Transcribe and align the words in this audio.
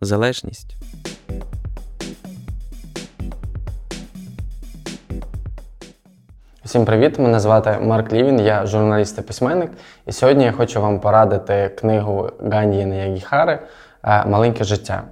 залежність. 0.00 0.76
Всім 6.64 6.84
привіт! 6.84 7.18
Мене 7.18 7.40
звати 7.40 7.78
Марк 7.82 8.12
Лівін, 8.12 8.40
я 8.40 8.66
журналіст 8.66 9.18
і 9.18 9.22
письменник. 9.22 9.70
І 10.06 10.12
сьогодні 10.12 10.44
я 10.44 10.52
хочу 10.52 10.80
вам 10.80 11.00
порадити 11.00 11.68
книгу 11.68 12.30
Ганьєна 12.52 12.94
Ягіхари 12.94 13.58
Маленьке 14.26 14.64
життя. 14.64 15.02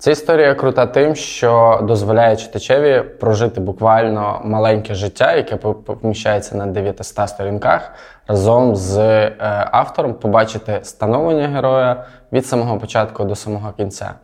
Ця 0.00 0.10
історія 0.10 0.54
крута 0.54 0.86
тим, 0.86 1.14
що 1.14 1.80
дозволяє 1.82 2.36
читачеві 2.36 3.02
прожити 3.02 3.60
буквально 3.60 4.40
маленьке 4.44 4.94
життя, 4.94 5.34
яке 5.34 5.56
поміщається 5.56 6.56
на 6.56 6.66
900 6.66 7.28
сторінках, 7.28 7.92
разом 8.26 8.76
з 8.76 8.98
е, 8.98 9.36
автором 9.72 10.14
побачити 10.14 10.80
становлення 10.82 11.48
героя 11.48 12.04
від 12.32 12.46
самого 12.46 12.78
початку 12.78 13.24
до 13.24 13.34
самого 13.34 13.72
кінця. 13.72 14.14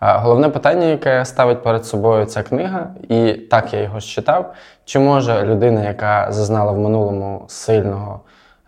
Головне 0.00 0.48
питання, 0.48 0.86
яке 0.86 1.24
ставить 1.24 1.62
перед 1.62 1.86
собою 1.86 2.24
ця 2.24 2.42
книга, 2.42 2.86
і 3.08 3.32
так 3.32 3.74
я 3.74 3.80
його 3.80 4.00
читав, 4.00 4.54
чи 4.84 4.98
може 4.98 5.42
людина, 5.42 5.84
яка 5.84 6.32
зазнала 6.32 6.72
в 6.72 6.78
минулому 6.78 7.44
сильного 7.48 8.20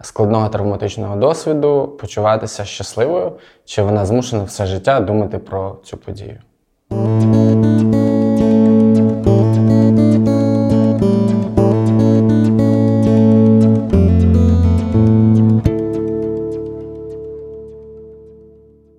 складного 0.03 0.49
травматичного 0.49 1.17
досвіду, 1.17 1.97
почуватися 2.01 2.65
щасливою, 2.65 3.33
чи 3.65 3.83
вона 3.83 4.07
змушена 4.07 4.45
все 4.45 4.67
життя 4.67 5.01
думати 5.01 5.39
про 5.39 5.77
цю 5.85 5.97
подію. 5.97 6.39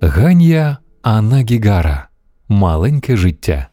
Ган'я 0.02 0.78
Анна 1.02 1.44
Маленьке 2.48 3.18
життя. 3.18 3.68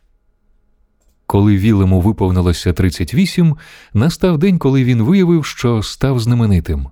Коли 1.27 1.57
Вілему 1.57 2.01
виповнилося 2.01 2.73
38, 2.73 3.57
настав 3.95 4.39
день, 4.39 4.59
коли 4.59 4.85
він 4.85 5.03
виявив, 5.03 5.45
що 5.45 5.83
став 5.83 6.21
знаменитим. 6.21 6.89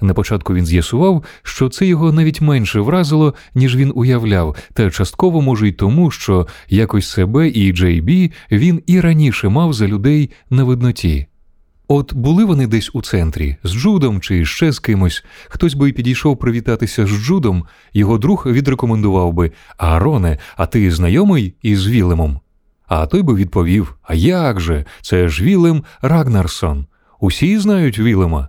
На 0.00 0.14
початку 0.14 0.54
він 0.54 0.66
з'ясував, 0.66 1.24
що 1.42 1.68
це 1.68 1.86
його 1.86 2.12
навіть 2.12 2.40
менше 2.40 2.80
вразило, 2.80 3.34
ніж 3.54 3.76
він 3.76 3.92
уявляв, 3.94 4.56
та 4.72 4.90
частково 4.90 5.42
може 5.42 5.68
й 5.68 5.72
тому, 5.72 6.10
що 6.10 6.46
якось 6.68 7.08
себе 7.08 7.48
і 7.48 7.72
Джей 7.72 8.00
Бі 8.00 8.32
він 8.50 8.82
і 8.86 9.00
раніше 9.00 9.48
мав 9.48 9.72
за 9.72 9.86
людей 9.86 10.30
на 10.50 10.64
видноті. 10.64 11.26
От 11.92 12.14
були 12.14 12.44
вони 12.44 12.66
десь 12.66 12.90
у 12.94 13.02
центрі 13.02 13.56
з 13.64 13.72
Джудом 13.72 14.20
чи 14.20 14.44
ще 14.44 14.72
з 14.72 14.78
кимось, 14.78 15.24
хтось 15.48 15.74
би 15.74 15.88
й 15.88 15.92
підійшов 15.92 16.38
привітатися 16.38 17.06
з 17.06 17.10
Джудом, 17.10 17.64
його 17.92 18.18
друг 18.18 18.46
відрекомендував 18.46 19.32
би 19.32 19.52
Аароне, 19.76 20.38
а 20.56 20.66
ти 20.66 20.90
знайомий 20.90 21.54
із 21.62 21.86
Вілемом? 21.86 22.40
А 22.86 23.06
той 23.06 23.22
би 23.22 23.34
відповів: 23.34 23.96
А 24.02 24.14
як 24.14 24.60
же? 24.60 24.84
Це 25.02 25.28
ж 25.28 25.44
Вілем 25.44 25.84
Рагнарсон. 26.02 26.86
Усі 27.20 27.58
знають 27.58 27.98
Вілема. 27.98 28.48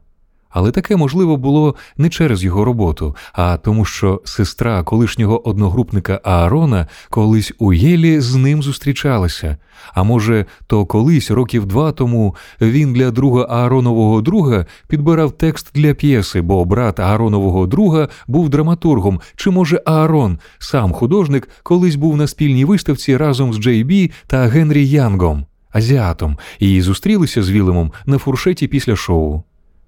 Але 0.52 0.72
таке 0.72 0.96
можливо 0.96 1.38
було 1.38 1.76
не 1.98 2.10
через 2.10 2.44
його 2.44 2.66
роботу, 2.66 3.16
а 3.34 3.58
тому, 3.58 3.86
що 3.86 4.22
сестра 4.26 4.84
колишнього 4.84 5.50
одногрупника 5.50 6.22
Аарона 6.24 6.88
колись 7.10 7.54
у 7.60 7.74
Єлі 7.74 8.20
з 8.20 8.36
ним 8.36 8.64
зустрічалася. 8.64 9.58
А 9.94 10.04
може, 10.04 10.46
то 10.68 10.86
колись, 10.86 11.32
років 11.32 11.66
два 11.66 11.92
тому, 11.92 12.36
він 12.62 12.94
для 12.94 13.12
друга 13.12 13.48
Ааронового 13.50 14.22
друга 14.22 14.66
підбирав 14.88 15.32
текст 15.32 15.68
для 15.74 15.94
п'єси, 15.94 16.42
бо 16.42 16.66
брат 16.66 17.00
Ааронового 17.00 17.68
друга 17.68 18.10
був 18.28 18.50
драматургом, 18.50 19.22
чи 19.36 19.50
може 19.50 19.82
Аарон, 19.86 20.40
сам 20.60 20.94
художник, 20.94 21.50
колись 21.64 21.96
був 21.96 22.18
на 22.18 22.28
спільній 22.28 22.66
виставці 22.66 23.18
разом 23.18 23.54
з 23.54 23.58
Джей 23.58 23.84
Бі 23.84 24.12
та 24.28 24.48
Генрі 24.48 24.90
Янгом, 24.90 25.46
азіатом, 25.72 26.38
і 26.60 26.82
зустрілися 26.82 27.44
з 27.44 27.50
Вілемом 27.50 27.92
на 28.06 28.18
фуршеті 28.18 28.68
після 28.68 28.96
шоу. 28.96 29.44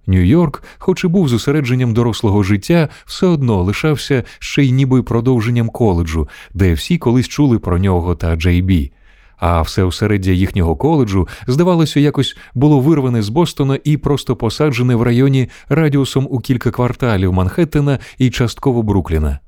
Нью-Йорк, 0.08 0.64
хоч 0.78 1.04
і 1.04 1.08
був 1.08 1.30
зосередженням 1.30 1.94
дорослого 1.94 2.44
життя, 2.44 2.90
все 3.06 3.28
одно 3.28 3.64
лишався 3.64 4.24
ще 4.40 4.64
й 4.64 4.72
ніби 4.72 5.04
продовженням 5.04 5.70
коледжу, 5.70 6.30
де 6.54 6.74
всі 6.74 6.98
колись 6.98 7.28
чули 7.28 7.60
про 7.60 7.78
нього 7.78 8.16
та 8.16 8.36
Джей 8.36 8.62
Бі. 8.62 8.92
А 9.38 9.62
все 9.62 9.84
осереддя 9.84 10.32
їхнього 10.32 10.76
коледжу, 10.76 11.28
здавалося, 11.48 12.00
якось 12.00 12.38
було 12.54 12.80
вирване 12.80 13.22
з 13.22 13.30
Бостона 13.30 13.80
і 13.84 13.98
просто 13.98 14.36
посаджене 14.36 14.96
в 14.96 15.02
районі 15.02 15.50
радіусом 15.70 16.28
у 16.30 16.40
кілька 16.40 16.72
кварталів 16.72 17.34
Манхеттена 17.34 18.00
і 18.18 18.30
частково 18.30 18.84
Брукліна. 18.84 19.40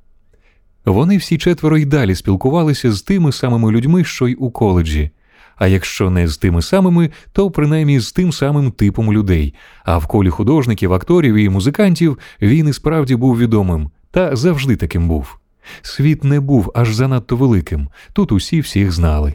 Вони 0.85 1.17
всі 1.17 1.37
четверо 1.37 1.77
й 1.77 1.85
далі 1.85 2.15
спілкувалися 2.15 2.91
з 2.91 3.01
тими 3.01 3.31
самими 3.31 3.71
людьми, 3.71 4.03
що 4.03 4.27
й 4.27 4.35
у 4.39 4.51
коледжі 4.51 5.11
а 5.55 5.67
якщо 5.67 6.09
не 6.09 6.27
з 6.27 6.37
тими 6.37 6.61
самими, 6.61 7.09
то 7.31 7.51
принаймні 7.51 7.99
з 7.99 8.11
тим 8.11 8.31
самим 8.31 8.71
типом 8.71 9.13
людей. 9.13 9.53
А 9.83 9.97
в 9.97 10.07
колі 10.07 10.29
художників, 10.29 10.93
акторів 10.93 11.35
і 11.35 11.49
музикантів 11.49 12.19
він 12.41 12.67
і 12.67 12.73
справді 12.73 13.15
був 13.15 13.37
відомим 13.37 13.89
та 14.11 14.35
завжди 14.35 14.75
таким 14.75 15.07
був. 15.07 15.37
Світ 15.81 16.23
не 16.23 16.39
був 16.39 16.71
аж 16.75 16.93
занадто 16.93 17.35
великим, 17.35 17.89
тут 18.13 18.31
усі 18.31 18.59
всіх 18.59 18.91
знали. 18.91 19.33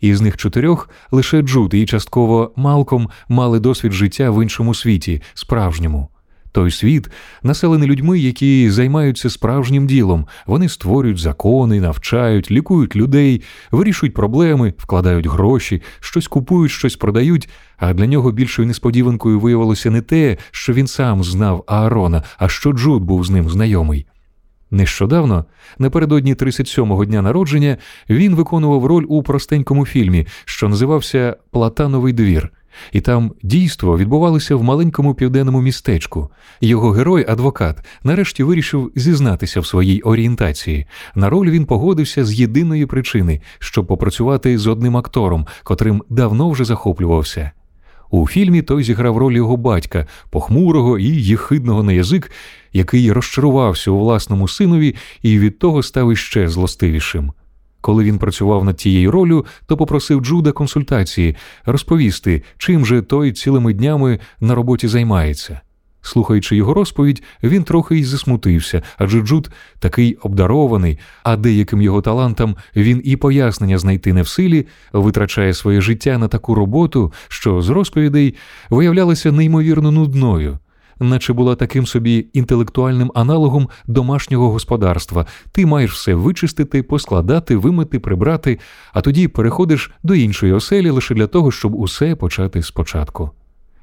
Із 0.00 0.20
них 0.20 0.36
чотирьох 0.36 0.90
лише 1.10 1.42
Джуд 1.42 1.74
і 1.74 1.86
частково 1.86 2.52
Малком 2.56 3.10
мали 3.28 3.60
досвід 3.60 3.92
життя 3.92 4.30
в 4.30 4.42
іншому 4.42 4.74
світі, 4.74 5.22
справжньому. 5.34 6.08
Той 6.54 6.70
світ 6.70 7.10
населений 7.42 7.88
людьми, 7.88 8.18
які 8.18 8.70
займаються 8.70 9.30
справжнім 9.30 9.86
ділом. 9.86 10.26
Вони 10.46 10.68
створюють 10.68 11.18
закони, 11.18 11.80
навчають, 11.80 12.50
лікують 12.50 12.96
людей, 12.96 13.42
вирішують 13.70 14.14
проблеми, 14.14 14.74
вкладають 14.78 15.26
гроші, 15.26 15.82
щось 16.00 16.28
купують, 16.28 16.72
щось 16.72 16.96
продають. 16.96 17.48
А 17.76 17.94
для 17.94 18.06
нього 18.06 18.32
більшою 18.32 18.68
несподіванкою 18.68 19.40
виявилося 19.40 19.90
не 19.90 20.00
те, 20.00 20.36
що 20.50 20.72
він 20.72 20.86
сам 20.86 21.24
знав 21.24 21.64
Аарона, 21.66 22.22
а 22.38 22.48
що 22.48 22.72
Джуд 22.72 23.02
був 23.02 23.24
з 23.24 23.30
ним 23.30 23.50
знайомий. 23.50 24.06
Нещодавно, 24.70 25.44
напередодні 25.78 26.34
37-го 26.34 27.04
дня 27.04 27.22
народження, 27.22 27.76
він 28.10 28.34
виконував 28.34 28.86
роль 28.86 29.04
у 29.08 29.22
простенькому 29.22 29.86
фільмі, 29.86 30.26
що 30.44 30.68
називався 30.68 31.36
Платановий 31.50 32.12
двір. 32.12 32.50
І 32.92 33.00
там 33.00 33.32
дійство 33.42 33.98
відбувалося 33.98 34.56
в 34.56 34.62
маленькому 34.62 35.14
південному 35.14 35.60
містечку. 35.60 36.30
Його 36.60 36.90
герой, 36.90 37.24
адвокат, 37.28 37.84
нарешті 38.04 38.42
вирішив 38.42 38.92
зізнатися 38.94 39.60
в 39.60 39.66
своїй 39.66 40.00
орієнтації. 40.00 40.86
На 41.14 41.30
роль 41.30 41.50
він 41.50 41.66
погодився 41.66 42.24
з 42.24 42.32
єдиної 42.32 42.86
причини, 42.86 43.40
щоб 43.58 43.86
попрацювати 43.86 44.58
з 44.58 44.66
одним 44.66 44.96
актором, 44.96 45.46
котрим 45.62 46.02
давно 46.08 46.50
вже 46.50 46.64
захоплювався. 46.64 47.50
У 48.10 48.28
фільмі 48.28 48.62
той 48.62 48.84
зіграв 48.84 49.16
роль 49.16 49.32
його 49.32 49.56
батька, 49.56 50.06
похмурого 50.30 50.98
і 50.98 51.04
їхидного 51.04 51.82
на 51.82 51.92
язик, 51.92 52.30
який 52.72 53.12
розчарувався 53.12 53.90
у 53.90 53.98
власному 53.98 54.48
синові 54.48 54.94
і 55.22 55.38
від 55.38 55.58
того 55.58 55.82
став 55.82 56.12
іще 56.12 56.48
злостивішим. 56.48 57.32
Коли 57.84 58.04
він 58.04 58.18
працював 58.18 58.64
над 58.64 58.76
тією 58.76 59.10
ролью, 59.10 59.46
то 59.66 59.76
попросив 59.76 60.20
Джуда 60.20 60.52
консультації 60.52 61.36
розповісти, 61.66 62.42
чим 62.58 62.86
же 62.86 63.02
той 63.02 63.32
цілими 63.32 63.74
днями 63.74 64.18
на 64.40 64.54
роботі 64.54 64.88
займається. 64.88 65.60
Слухаючи 66.02 66.56
його 66.56 66.74
розповідь, 66.74 67.22
він 67.42 67.64
трохи 67.64 67.98
й 67.98 68.04
засмутився, 68.04 68.82
адже 68.98 69.20
Джуд 69.20 69.50
такий 69.78 70.14
обдарований, 70.14 70.98
а 71.22 71.36
деяким 71.36 71.82
його 71.82 72.02
талантам 72.02 72.56
він 72.76 73.00
і 73.04 73.16
пояснення 73.16 73.78
знайти 73.78 74.12
не 74.12 74.22
в 74.22 74.28
силі, 74.28 74.66
витрачає 74.92 75.54
своє 75.54 75.80
життя 75.80 76.18
на 76.18 76.28
таку 76.28 76.54
роботу, 76.54 77.12
що 77.28 77.62
з 77.62 77.68
розповідей 77.68 78.34
виявлялася 78.70 79.32
неймовірно 79.32 79.90
нудною 79.90 80.58
наче 81.00 81.32
була 81.32 81.54
таким 81.54 81.86
собі 81.86 82.26
інтелектуальним 82.32 83.12
аналогом 83.14 83.68
домашнього 83.86 84.50
господарства. 84.50 85.26
Ти 85.52 85.66
маєш 85.66 85.92
все 85.92 86.14
вичистити, 86.14 86.82
поскладати, 86.82 87.56
вимити, 87.56 87.98
прибрати, 87.98 88.58
а 88.92 89.00
тоді 89.00 89.28
переходиш 89.28 89.90
до 90.02 90.14
іншої 90.14 90.52
оселі 90.52 90.90
лише 90.90 91.14
для 91.14 91.26
того, 91.26 91.50
щоб 91.50 91.74
усе 91.74 92.14
почати 92.14 92.62
спочатку. 92.62 93.30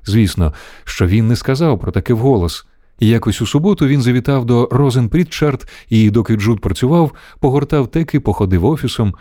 Звісно, 0.06 0.54
що 0.84 1.08
він 1.08 1.28
не 1.28 1.36
сказав 1.36 1.80
про 1.80 1.92
таке 1.92 2.14
вголос. 2.14 2.66
Якось 3.00 3.42
у 3.42 3.46
суботу 3.46 3.88
він 3.88 4.02
завітав 4.02 4.46
до 4.46 4.70
Розен 4.72 5.10
Прітчард 5.10 5.68
і, 5.90 6.10
доки 6.10 6.36
Джуд 6.36 6.62
працював, 6.62 7.12
погортав 7.40 7.88
теки, 7.88 8.20
походив 8.20 8.66
офісом. 8.66 9.16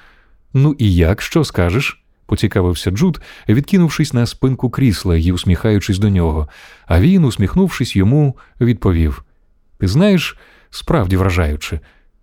Ну 0.54 0.75
і 0.78 0.94
як, 0.94 1.22
що 1.22 1.44
скажеш? 1.44 2.00
Поцікавився 2.30 2.90
Джуд, 2.90 3.20
відкинувшись 3.48 4.12
на 4.12 4.26
спинку 4.26 4.70
крісла 4.70 5.16
і 5.16 5.32
усміхаючись 5.32 5.98
до 5.98 6.08
нього, 6.08 6.48
а 6.86 7.00
він, 7.00 7.24
усміхнувшись 7.24 7.96
йому, 7.96 8.36
відповів: 8.60 9.24
Ти 9.78 9.88
знаєш, 9.88 10.36
справді 10.70 11.16
вражаюче. 11.16 11.80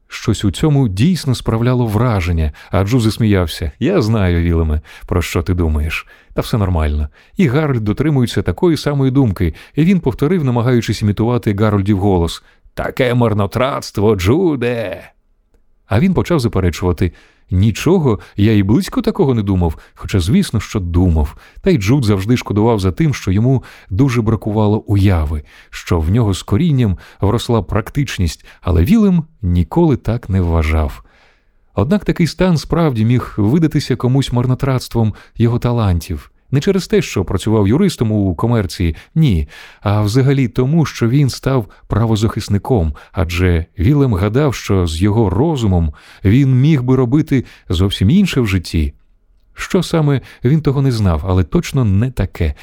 Щось 0.07 0.45
у 0.45 0.51
цьому 0.51 0.87
дійсно 0.87 1.35
справляло 1.35 1.85
враження, 1.85 2.51
а 2.71 2.83
Джуд 2.83 2.99
засміявся. 2.99 3.71
Я 3.79 4.01
знаю, 4.01 4.43
Вілеме, 4.43 4.81
про 5.05 5.21
що 5.21 5.41
ти 5.41 5.53
думаєш. 5.53 6.07
Та 6.33 6.41
все 6.41 6.57
нормально. 6.57 7.09
І 7.37 7.47
Гарольд 7.47 7.83
дотримується 7.83 8.41
такої 8.41 8.77
самої 8.77 9.11
думки, 9.11 9.53
і 9.75 9.83
він 9.83 9.99
повторив, 9.99 10.43
намагаючись 10.43 11.01
імітувати 11.01 11.53
Гарольдів 11.53 11.99
голос 11.99 12.43
Таке 12.73 13.13
марнотратство, 13.13 14.15
Джуде. 14.15 15.11
А 15.87 15.99
він 15.99 16.13
почав 16.13 16.39
заперечувати 16.39 17.11
Нічого, 17.51 18.19
я 18.35 18.55
і 18.55 18.63
близько 18.63 19.01
такого 19.01 19.33
не 19.33 19.43
думав, 19.43 19.77
хоча, 19.95 20.19
звісно, 20.19 20.59
що 20.59 20.79
думав. 20.79 21.35
Та 21.61 21.69
й 21.69 21.77
Джуд 21.77 22.05
завжди 22.05 22.37
шкодував 22.37 22.79
за 22.79 22.91
тим, 22.91 23.13
що 23.13 23.31
йому 23.31 23.63
дуже 23.89 24.21
бракувало 24.21 24.77
уяви, 24.79 25.43
що 25.69 25.99
в 25.99 26.09
нього 26.09 26.33
з 26.33 26.43
корінням 26.43 26.97
вросла 27.21 27.61
практичність, 27.61 28.45
але 28.61 28.83
Вілем 28.83 29.23
ніколи 29.41 29.97
так 29.97 30.29
не 30.29 30.41
вважав. 30.41 31.03
Однак 31.75 32.05
такий 32.05 32.27
стан 32.27 32.57
справді 32.57 33.05
міг 33.05 33.33
видатися 33.37 33.95
комусь 33.95 34.31
марнотратством 34.31 35.13
його 35.35 35.59
талантів. 35.59 36.31
Не 36.51 36.59
через 36.59 36.87
те, 36.87 37.01
що 37.01 37.25
працював 37.25 37.67
юристом 37.67 38.11
у 38.11 38.35
комерції, 38.35 38.95
ні, 39.15 39.47
а 39.81 40.01
взагалі 40.01 40.47
тому, 40.47 40.85
що 40.85 41.09
він 41.09 41.29
став 41.29 41.69
правозахисником, 41.87 42.93
адже 43.11 43.65
Вілем 43.79 44.13
гадав, 44.13 44.55
що 44.55 44.87
з 44.87 45.01
його 45.01 45.29
розумом 45.29 45.93
він 46.23 46.61
міг 46.61 46.83
би 46.83 46.95
робити 46.95 47.45
зовсім 47.69 48.09
інше 48.09 48.41
в 48.41 48.47
житті. 48.47 48.93
Що 49.53 49.83
саме 49.83 50.21
він 50.43 50.61
того 50.61 50.81
не 50.81 50.91
знав, 50.91 51.23
але 51.27 51.43
точно 51.43 51.85
не 51.85 52.11
таке. 52.11 52.53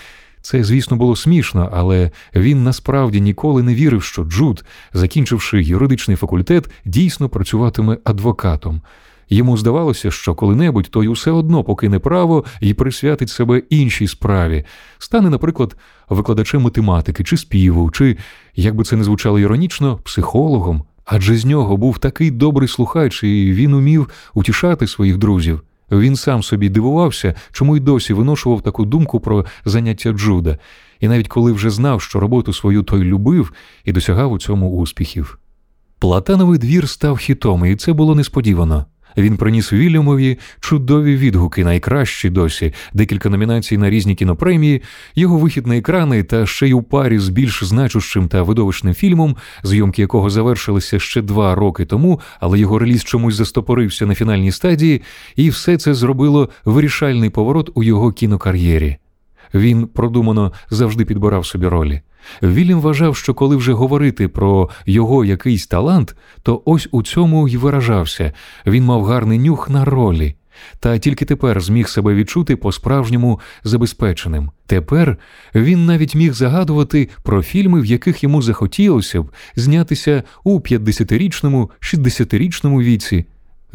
Це, 0.42 0.64
звісно, 0.64 0.96
було 0.96 1.16
смішно, 1.16 1.70
але 1.72 2.10
він 2.34 2.64
насправді 2.64 3.20
ніколи 3.20 3.62
не 3.62 3.74
вірив, 3.74 4.02
що 4.02 4.24
Джуд, 4.24 4.64
закінчивши 4.92 5.62
юридичний 5.62 6.16
факультет, 6.16 6.70
дійсно 6.84 7.28
працюватиме 7.28 7.98
адвокатом. 8.04 8.82
Йому 9.28 9.56
здавалося, 9.56 10.10
що 10.10 10.34
коли-небудь 10.34 10.88
той 10.90 11.08
усе 11.08 11.30
одно 11.30 11.64
покине 11.64 11.98
право 11.98 12.44
і 12.60 12.74
присвятить 12.74 13.30
себе 13.30 13.62
іншій 13.70 14.08
справі, 14.08 14.64
стане, 14.98 15.30
наприклад, 15.30 15.76
викладачем 16.08 16.62
математики 16.62 17.24
чи 17.24 17.36
співу, 17.36 17.90
чи, 17.90 18.16
як 18.56 18.74
би 18.74 18.84
це 18.84 18.96
не 18.96 19.04
звучало 19.04 19.38
іронічно, 19.38 19.96
психологом. 19.96 20.82
Адже 21.04 21.36
з 21.36 21.44
нього 21.44 21.76
був 21.76 21.98
такий 21.98 22.30
добрий 22.30 22.68
слухач, 22.68 23.22
і 23.22 23.52
він 23.52 23.74
умів 23.74 24.08
утішати 24.34 24.86
своїх 24.86 25.16
друзів. 25.16 25.62
Він 25.90 26.16
сам 26.16 26.42
собі 26.42 26.68
дивувався, 26.68 27.34
чому 27.52 27.76
й 27.76 27.80
досі 27.80 28.12
виношував 28.12 28.62
таку 28.62 28.84
думку 28.84 29.20
про 29.20 29.46
заняття 29.64 30.12
Джуда, 30.12 30.58
і 31.00 31.08
навіть 31.08 31.28
коли 31.28 31.52
вже 31.52 31.70
знав, 31.70 32.02
що 32.02 32.20
роботу 32.20 32.52
свою 32.52 32.82
той 32.82 33.04
любив 33.04 33.52
і 33.84 33.92
досягав 33.92 34.32
у 34.32 34.38
цьому 34.38 34.70
успіхів. 34.70 35.38
Платановий 35.98 36.58
двір 36.58 36.88
став 36.88 37.16
хітом, 37.16 37.66
і 37.66 37.76
це 37.76 37.92
було 37.92 38.14
несподівано. 38.14 38.86
Він 39.16 39.36
приніс 39.36 39.72
Вільямові 39.72 40.38
чудові 40.60 41.16
відгуки, 41.16 41.64
найкращі 41.64 42.30
досі, 42.30 42.72
декілька 42.94 43.28
номінацій 43.28 43.78
на 43.78 43.90
різні 43.90 44.14
кінопремії, 44.14 44.82
його 45.14 45.38
вихід 45.38 45.66
на 45.66 45.76
екрани 45.76 46.22
та 46.22 46.46
ще 46.46 46.68
й 46.68 46.72
у 46.72 46.82
парі 46.82 47.18
з 47.18 47.28
більш 47.28 47.64
значущим 47.64 48.28
та 48.28 48.42
видовищним 48.42 48.94
фільмом, 48.94 49.36
зйомки 49.62 50.02
якого 50.02 50.30
завершилися 50.30 50.98
ще 50.98 51.22
два 51.22 51.54
роки 51.54 51.84
тому, 51.84 52.20
але 52.40 52.58
його 52.58 52.78
реліз 52.78 53.04
чомусь 53.04 53.34
застопорився 53.34 54.06
на 54.06 54.14
фінальній 54.14 54.52
стадії, 54.52 55.02
і 55.36 55.50
все 55.50 55.76
це 55.76 55.94
зробило 55.94 56.48
вирішальний 56.64 57.30
поворот 57.30 57.70
у 57.74 57.82
його 57.82 58.12
кінокар'єрі. 58.12 58.96
Він 59.54 59.86
продумано 59.86 60.52
завжди 60.70 61.04
підбирав 61.04 61.46
собі 61.46 61.66
ролі. 61.66 62.00
Вільям 62.42 62.80
вважав, 62.80 63.16
що 63.16 63.34
коли 63.34 63.56
вже 63.56 63.72
говорити 63.72 64.28
про 64.28 64.70
його 64.86 65.24
якийсь 65.24 65.66
талант, 65.66 66.16
то 66.42 66.62
ось 66.64 66.88
у 66.90 67.02
цьому 67.02 67.48
й 67.48 67.56
виражався 67.56 68.32
він 68.66 68.84
мав 68.84 69.04
гарний 69.04 69.38
нюх 69.38 69.70
на 69.70 69.84
ролі. 69.84 70.34
Та 70.80 70.98
тільки 70.98 71.24
тепер 71.24 71.60
зміг 71.60 71.88
себе 71.88 72.14
відчути 72.14 72.56
по-справжньому 72.56 73.40
забезпеченим. 73.64 74.50
Тепер 74.66 75.18
він 75.54 75.86
навіть 75.86 76.14
міг 76.14 76.32
загадувати 76.32 77.08
про 77.22 77.42
фільми, 77.42 77.80
в 77.80 77.84
яких 77.84 78.22
йому 78.22 78.42
захотілося 78.42 79.22
б 79.22 79.30
знятися 79.56 80.22
у 80.44 80.60
50-річному, 80.60 81.68
60-річному 81.80 82.82
віці. 82.82 83.24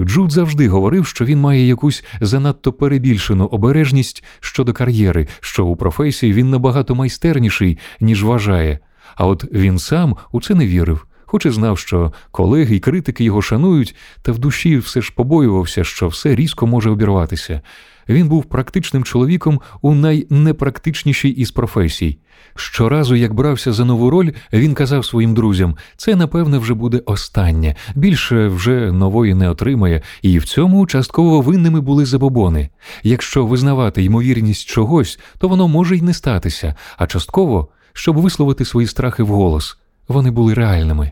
Джуд 0.02 0.32
завжди 0.32 0.68
говорив, 0.68 1.06
що 1.06 1.26
він 1.26 1.40
має 1.40 1.68
якусь 1.68 2.04
занадто 2.22 2.74
перебільшену 2.74 3.46
обережність 3.46 4.24
щодо 4.40 4.74
кар'єри, 4.74 5.28
що 5.40 5.66
у 5.66 5.76
професії 5.76 6.34
він 6.34 6.50
набагато 6.50 6.96
майстерніший, 6.96 7.78
ніж 8.00 8.24
вважає. 8.24 8.80
А 9.16 9.26
от 9.26 9.46
він 9.54 9.80
сам 9.80 10.16
у 10.32 10.42
це 10.42 10.56
не 10.56 10.68
вірив, 10.68 11.08
хоч 11.26 11.46
і 11.46 11.50
знав, 11.50 11.80
що 11.80 12.14
колеги 12.32 12.76
й 12.76 12.80
критики 12.80 13.24
його 13.24 13.42
шанують, 13.42 13.96
та 14.22 14.32
в 14.32 14.40
душі 14.40 14.78
все 14.78 15.02
ж 15.02 15.14
побоювався, 15.16 15.84
що 15.84 16.08
все 16.08 16.36
різко 16.36 16.68
може 16.68 16.90
обірватися. 16.90 17.62
Він 18.10 18.28
був 18.28 18.46
практичним 18.46 19.04
чоловіком 19.04 19.62
у 19.82 19.96
найнепрактичнішій 19.96 21.30
із 21.30 21.52
професій. 21.52 22.18
Щоразу, 22.56 23.16
як 23.16 23.34
брався 23.34 23.74
за 23.74 23.86
нову 23.86 24.10
роль, 24.10 24.32
він 24.54 24.74
казав 24.74 25.06
своїм 25.06 25.34
друзям: 25.34 25.78
це, 25.98 26.16
напевне, 26.16 26.58
вже 26.58 26.74
буде 26.74 27.02
останнє, 27.06 27.76
більше 27.96 28.48
вже 28.48 28.92
нової 28.92 29.34
не 29.34 29.50
отримає, 29.50 30.02
і 30.22 30.40
в 30.40 30.46
цьому 30.46 30.88
частково 30.88 31.42
винними 31.42 31.82
були 31.82 32.06
забобони. 32.06 32.70
Якщо 33.04 33.46
визнавати 33.46 34.04
ймовірність 34.04 34.68
чогось, 34.68 35.20
то 35.38 35.48
воно 35.48 35.68
може 35.68 35.98
й 35.98 36.02
не 36.02 36.14
статися, 36.14 36.76
а 36.98 37.08
частково, 37.08 37.68
щоб 37.94 38.18
висловити 38.18 38.66
свої 38.66 38.88
страхи 38.88 39.24
вголос, 39.24 39.78
вони 40.08 40.32
були 40.32 40.54
реальними. 40.54 41.12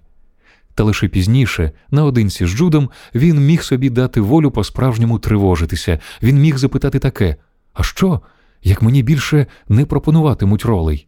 Та 0.77 0.83
лише 0.83 1.07
пізніше, 1.07 1.71
наодинці 1.91 2.45
з 2.45 2.49
Джудом, 2.49 2.89
він 3.15 3.45
міг 3.45 3.63
собі 3.63 3.89
дати 3.89 4.21
волю 4.21 4.51
по-справжньому 4.51 5.19
тривожитися. 5.19 5.99
Він 6.23 6.41
міг 6.41 6.57
запитати 6.57 6.99
таке: 6.99 7.35
а 7.73 7.83
що, 7.83 8.21
як 8.63 8.81
мені 8.81 9.03
більше 9.03 9.45
не 9.69 9.85
пропонуватимуть 9.85 10.65
ролей? 10.65 11.07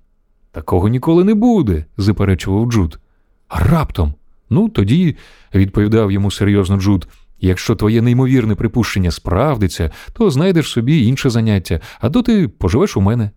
Такого 0.51 0.87
ніколи 0.87 1.23
не 1.23 1.33
буде, 1.33 1.85
заперечував 1.97 2.71
Джуд. 2.71 2.99
А 3.47 3.59
раптом. 3.59 4.13
Ну, 4.49 4.69
тоді, 4.69 5.17
відповідав 5.55 6.11
йому 6.11 6.31
серйозно 6.31 6.77
Джуд, 6.77 7.07
якщо 7.39 7.75
твоє 7.75 8.01
неймовірне 8.01 8.55
припущення 8.55 9.11
справдиться, 9.11 9.91
то 10.13 10.29
знайдеш 10.29 10.69
собі 10.69 11.05
інше 11.05 11.29
заняття, 11.29 11.79
а 11.99 12.09
то 12.09 12.21
ти 12.21 12.47
поживеш 12.47 12.97
у 12.97 13.01
мене. 13.01 13.31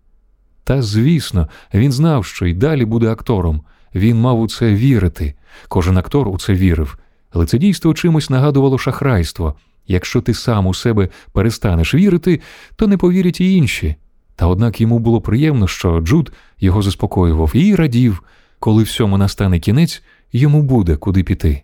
Та 0.63 0.81
звісно, 0.81 1.49
він 1.73 1.91
знав, 1.91 2.25
що 2.25 2.45
й 2.45 2.53
далі 2.53 2.85
буде 2.85 3.11
актором. 3.11 3.61
Він 3.95 4.21
мав 4.21 4.39
у 4.39 4.47
це 4.47 4.73
вірити. 4.73 5.35
Кожен 5.67 5.97
актор 5.97 6.27
у 6.27 6.37
це 6.37 6.53
вірив. 6.53 6.97
Але 7.31 7.45
це 7.45 7.57
дійство 7.57 7.93
чимось 7.93 8.29
нагадувало 8.29 8.77
шахрайство. 8.77 9.55
Якщо 9.87 10.21
ти 10.21 10.33
сам 10.33 10.67
у 10.67 10.73
себе 10.73 11.09
перестанеш 11.31 11.95
вірити, 11.95 12.41
то 12.75 12.87
не 12.87 12.97
повірять 12.97 13.41
і 13.41 13.53
інші. 13.53 13.95
Та 14.35 14.47
однак 14.47 14.81
йому 14.81 14.99
було 14.99 15.21
приємно, 15.21 15.67
що 15.67 15.99
Джуд 16.01 16.31
його 16.59 16.81
заспокоював 16.81 17.51
і 17.53 17.75
радів, 17.75 18.23
коли 18.59 18.83
всьому 18.83 19.17
настане 19.17 19.59
кінець, 19.59 20.03
йому 20.33 20.63
буде 20.63 20.95
куди 20.95 21.23
піти. 21.23 21.63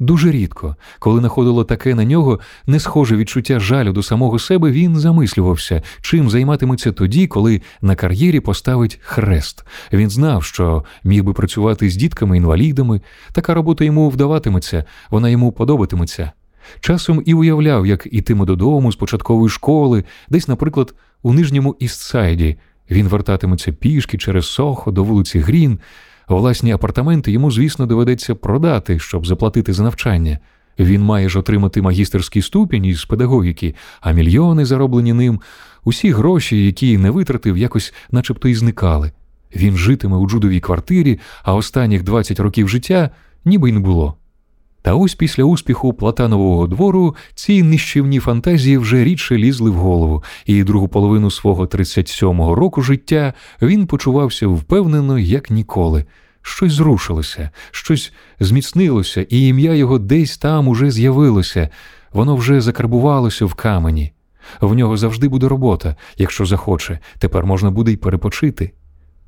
Дуже 0.00 0.30
рідко, 0.30 0.76
коли 0.98 1.20
находило 1.20 1.64
таке 1.64 1.94
на 1.94 2.04
нього 2.04 2.40
не 2.66 2.80
схоже 2.80 3.16
відчуття 3.16 3.60
жалю 3.60 3.92
до 3.92 4.02
самого 4.02 4.38
себе, 4.38 4.70
він 4.70 4.96
замислювався, 4.96 5.82
чим 6.00 6.30
займатиметься 6.30 6.92
тоді, 6.92 7.26
коли 7.26 7.60
на 7.82 7.94
кар'єрі 7.94 8.40
поставить 8.40 8.98
хрест. 9.02 9.64
Він 9.92 10.10
знав, 10.10 10.44
що 10.44 10.84
міг 11.04 11.24
би 11.24 11.32
працювати 11.32 11.90
з 11.90 11.96
дітками-інвалідами, 11.96 13.00
така 13.32 13.54
робота 13.54 13.84
йому 13.84 14.08
вдаватиметься, 14.08 14.84
вона 15.10 15.28
йому 15.28 15.52
подобатиметься. 15.52 16.32
Часом 16.80 17.22
і 17.26 17.34
уявляв, 17.34 17.86
як 17.86 18.08
ітиме 18.10 18.44
додому 18.44 18.92
з 18.92 18.96
початкової 18.96 19.48
школи, 19.48 20.04
десь, 20.28 20.48
наприклад, 20.48 20.94
у 21.22 21.32
нижньому 21.32 21.76
Істсайді. 21.78 22.56
Він 22.90 23.08
вертатиметься 23.08 23.72
пішки 23.72 24.18
через 24.18 24.46
Сохо 24.46 24.90
до 24.90 25.04
вулиці 25.04 25.38
Грін. 25.38 25.78
Власні 26.36 26.72
апартаменти 26.72 27.32
йому, 27.32 27.50
звісно, 27.50 27.86
доведеться 27.86 28.34
продати, 28.34 28.98
щоб 28.98 29.26
заплатити 29.26 29.72
за 29.72 29.82
навчання. 29.82 30.38
Він 30.78 31.02
має 31.02 31.28
ж 31.28 31.38
отримати 31.38 31.82
магістерський 31.82 32.42
ступінь 32.42 32.84
із 32.84 33.04
педагогіки, 33.04 33.74
а 34.00 34.12
мільйони, 34.12 34.64
зароблені 34.64 35.12
ним, 35.12 35.40
усі 35.84 36.10
гроші, 36.10 36.66
які 36.66 36.98
не 36.98 37.10
витратив, 37.10 37.58
якось 37.58 37.94
начебто 38.10 38.48
і 38.48 38.54
зникали. 38.54 39.12
Він 39.56 39.76
житиме 39.76 40.16
у 40.16 40.28
джудовій 40.28 40.60
квартирі, 40.60 41.20
а 41.42 41.54
останніх 41.54 42.02
20 42.02 42.40
років 42.40 42.68
життя 42.68 43.10
ніби 43.44 43.70
й 43.70 43.72
не 43.72 43.80
було. 43.80 44.16
Та 44.82 44.94
ось 44.94 45.14
після 45.14 45.44
успіху 45.44 45.92
Платанового 45.92 46.66
двору 46.66 47.16
ці 47.34 47.62
нищівні 47.62 48.18
фантазії 48.18 48.78
вже 48.78 49.04
рідше 49.04 49.36
лізли 49.36 49.70
в 49.70 49.74
голову, 49.74 50.24
і 50.46 50.64
другу 50.64 50.88
половину 50.88 51.30
свого 51.30 51.66
37-го 51.66 52.54
року 52.54 52.82
життя 52.82 53.34
він 53.62 53.86
почувався 53.86 54.46
впевнено, 54.46 55.18
як 55.18 55.50
ніколи. 55.50 56.04
Щось 56.42 56.72
зрушилося, 56.72 57.50
щось 57.70 58.12
зміцнилося, 58.40 59.26
і 59.28 59.46
ім'я 59.46 59.74
його 59.74 59.98
десь 59.98 60.38
там 60.38 60.68
уже 60.68 60.90
з'явилося. 60.90 61.68
воно 62.12 62.36
вже 62.36 62.60
закарбувалося 62.60 63.44
в 63.44 63.54
камені. 63.54 64.12
В 64.60 64.74
нього 64.74 64.96
завжди 64.96 65.28
буде 65.28 65.48
робота, 65.48 65.96
якщо 66.16 66.46
захоче, 66.46 66.98
тепер 67.18 67.46
можна 67.46 67.70
буде 67.70 67.92
й 67.92 67.96
перепочити. 67.96 68.72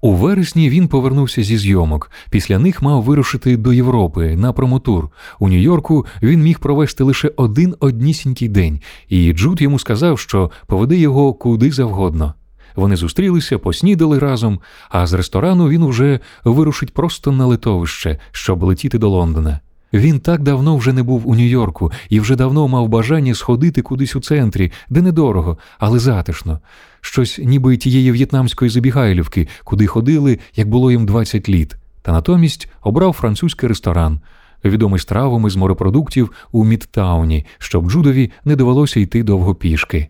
У 0.04 0.12
вересні 0.14 0.70
він 0.70 0.88
повернувся 0.88 1.42
зі 1.42 1.58
зйомок. 1.58 2.10
Після 2.30 2.58
них 2.58 2.82
мав 2.82 3.02
вирушити 3.02 3.56
до 3.56 3.72
Європи 3.72 4.36
на 4.36 4.52
промотур. 4.52 5.08
У 5.38 5.48
Нью-Йорку 5.48 6.06
він 6.22 6.42
міг 6.42 6.58
провести 6.58 7.04
лише 7.04 7.32
один 7.36 7.74
однісінький 7.80 8.48
день, 8.48 8.80
і 9.08 9.32
Джуд 9.32 9.62
йому 9.62 9.78
сказав, 9.78 10.18
що 10.18 10.50
поведе 10.66 10.96
його 10.96 11.34
куди 11.34 11.70
завгодно. 11.70 12.34
Вони 12.76 12.96
зустрілися, 12.96 13.58
поснідали 13.58 14.18
разом, 14.18 14.60
а 14.88 15.06
з 15.06 15.12
ресторану 15.12 15.68
він 15.68 15.82
уже 15.82 16.20
вирушить 16.44 16.94
просто 16.94 17.32
на 17.32 17.46
литовище, 17.46 18.18
щоб 18.32 18.62
летіти 18.62 18.98
до 18.98 19.08
Лондона. 19.08 19.60
Він 19.92 20.20
так 20.20 20.42
давно 20.42 20.76
вже 20.76 20.92
не 20.92 21.02
був 21.02 21.28
у 21.28 21.34
Нью-Йорку 21.34 21.92
і 22.08 22.20
вже 22.20 22.36
давно 22.36 22.68
мав 22.68 22.88
бажання 22.88 23.34
сходити 23.34 23.82
кудись 23.82 24.16
у 24.16 24.20
центрі, 24.20 24.72
де 24.90 25.02
недорого, 25.02 25.58
але 25.78 25.98
затишно. 25.98 26.60
Щось 27.00 27.38
ніби 27.38 27.76
тієї 27.76 28.12
в'єтнамської 28.12 28.70
забігайлівки, 28.70 29.48
куди 29.64 29.86
ходили, 29.86 30.38
як 30.56 30.68
було 30.68 30.90
їм 30.90 31.06
20 31.06 31.48
літ. 31.48 31.76
Та 32.02 32.12
натомість 32.12 32.68
обрав 32.82 33.12
французький 33.12 33.68
ресторан, 33.68 34.20
відомий 34.64 35.00
стравами 35.00 35.50
з 35.50 35.56
морепродуктів 35.56 36.30
у 36.52 36.64
Мідтауні, 36.64 37.46
щоб 37.58 37.90
Джудові 37.90 38.30
не 38.44 38.56
довелося 38.56 39.00
йти 39.00 39.22
довго 39.22 39.54
пішки. 39.54 40.08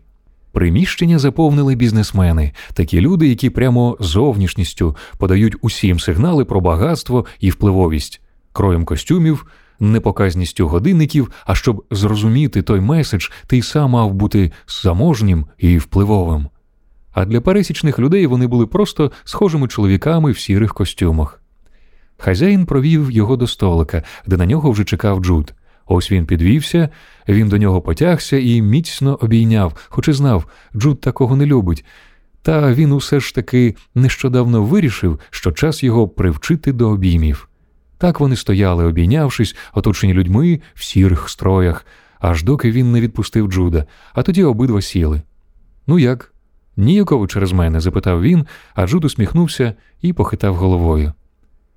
Приміщення 0.51 1.19
заповнили 1.19 1.75
бізнесмени, 1.75 2.51
такі 2.73 3.01
люди, 3.01 3.27
які 3.27 3.49
прямо 3.49 3.97
зовнішністю 3.99 4.95
подають 5.17 5.55
усім 5.61 5.99
сигнали 5.99 6.45
про 6.45 6.61
багатство 6.61 7.25
і 7.39 7.49
впливовість, 7.49 8.21
кроєм 8.51 8.85
костюмів, 8.85 9.45
непоказністю 9.91 10.67
годинників. 10.67 11.31
А 11.45 11.55
щоб 11.55 11.83
зрозуміти 11.91 12.61
той 12.61 12.79
меседж, 12.79 13.29
ти 13.47 13.61
сам 13.61 13.89
мав 13.89 14.13
бути 14.13 14.51
заможнім 14.83 15.45
і 15.57 15.77
впливовим. 15.77 16.47
А 17.13 17.25
для 17.25 17.41
пересічних 17.41 17.99
людей 17.99 18.27
вони 18.27 18.47
були 18.47 18.67
просто 18.67 19.11
схожими 19.23 19.67
чоловіками 19.67 20.31
в 20.31 20.39
сірих 20.39 20.73
костюмах. 20.73 21.41
Хазяїн 22.17 22.65
провів 22.65 23.11
його 23.11 23.37
до 23.37 23.47
столика, 23.47 24.03
де 24.27 24.37
на 24.37 24.45
нього 24.45 24.71
вже 24.71 24.83
чекав 24.83 25.19
Джуд. 25.19 25.53
Ось 25.85 26.11
він 26.11 26.25
підвівся, 26.25 26.89
він 27.27 27.49
до 27.49 27.57
нього 27.57 27.81
потягся 27.81 28.37
і 28.37 28.61
міцно 28.61 29.19
обійняв, 29.21 29.87
хоч 29.89 30.07
і 30.07 30.13
знав, 30.13 30.45
Джуд 30.75 31.01
такого 31.01 31.35
не 31.35 31.45
любить. 31.45 31.85
Та 32.41 32.73
він 32.73 32.91
усе 32.91 33.19
ж 33.19 33.35
таки 33.35 33.75
нещодавно 33.95 34.63
вирішив, 34.63 35.19
що 35.29 35.51
час 35.51 35.83
його 35.83 36.07
привчити 36.07 36.73
до 36.73 36.89
обіймів. 36.89 37.49
Так 38.03 38.19
вони 38.19 38.35
стояли, 38.35 38.85
обійнявшись, 38.85 39.55
оточені 39.73 40.13
людьми 40.13 40.61
в 40.73 40.83
сірих 40.83 41.29
строях, 41.29 41.85
аж 42.19 42.43
доки 42.43 42.71
він 42.71 42.91
не 42.91 43.01
відпустив 43.01 43.47
Джуда, 43.47 43.85
а 44.13 44.23
тоді 44.23 44.43
обидва 44.43 44.81
сіли. 44.81 45.21
Ну 45.87 45.99
як? 45.99 46.33
Ніяково 46.77 47.27
через 47.27 47.51
мене? 47.51 47.79
запитав 47.79 48.21
він, 48.21 48.45
а 48.75 48.87
Джуд 48.87 49.05
усміхнувся 49.05 49.73
і 50.01 50.13
похитав 50.13 50.55
головою. 50.55 51.13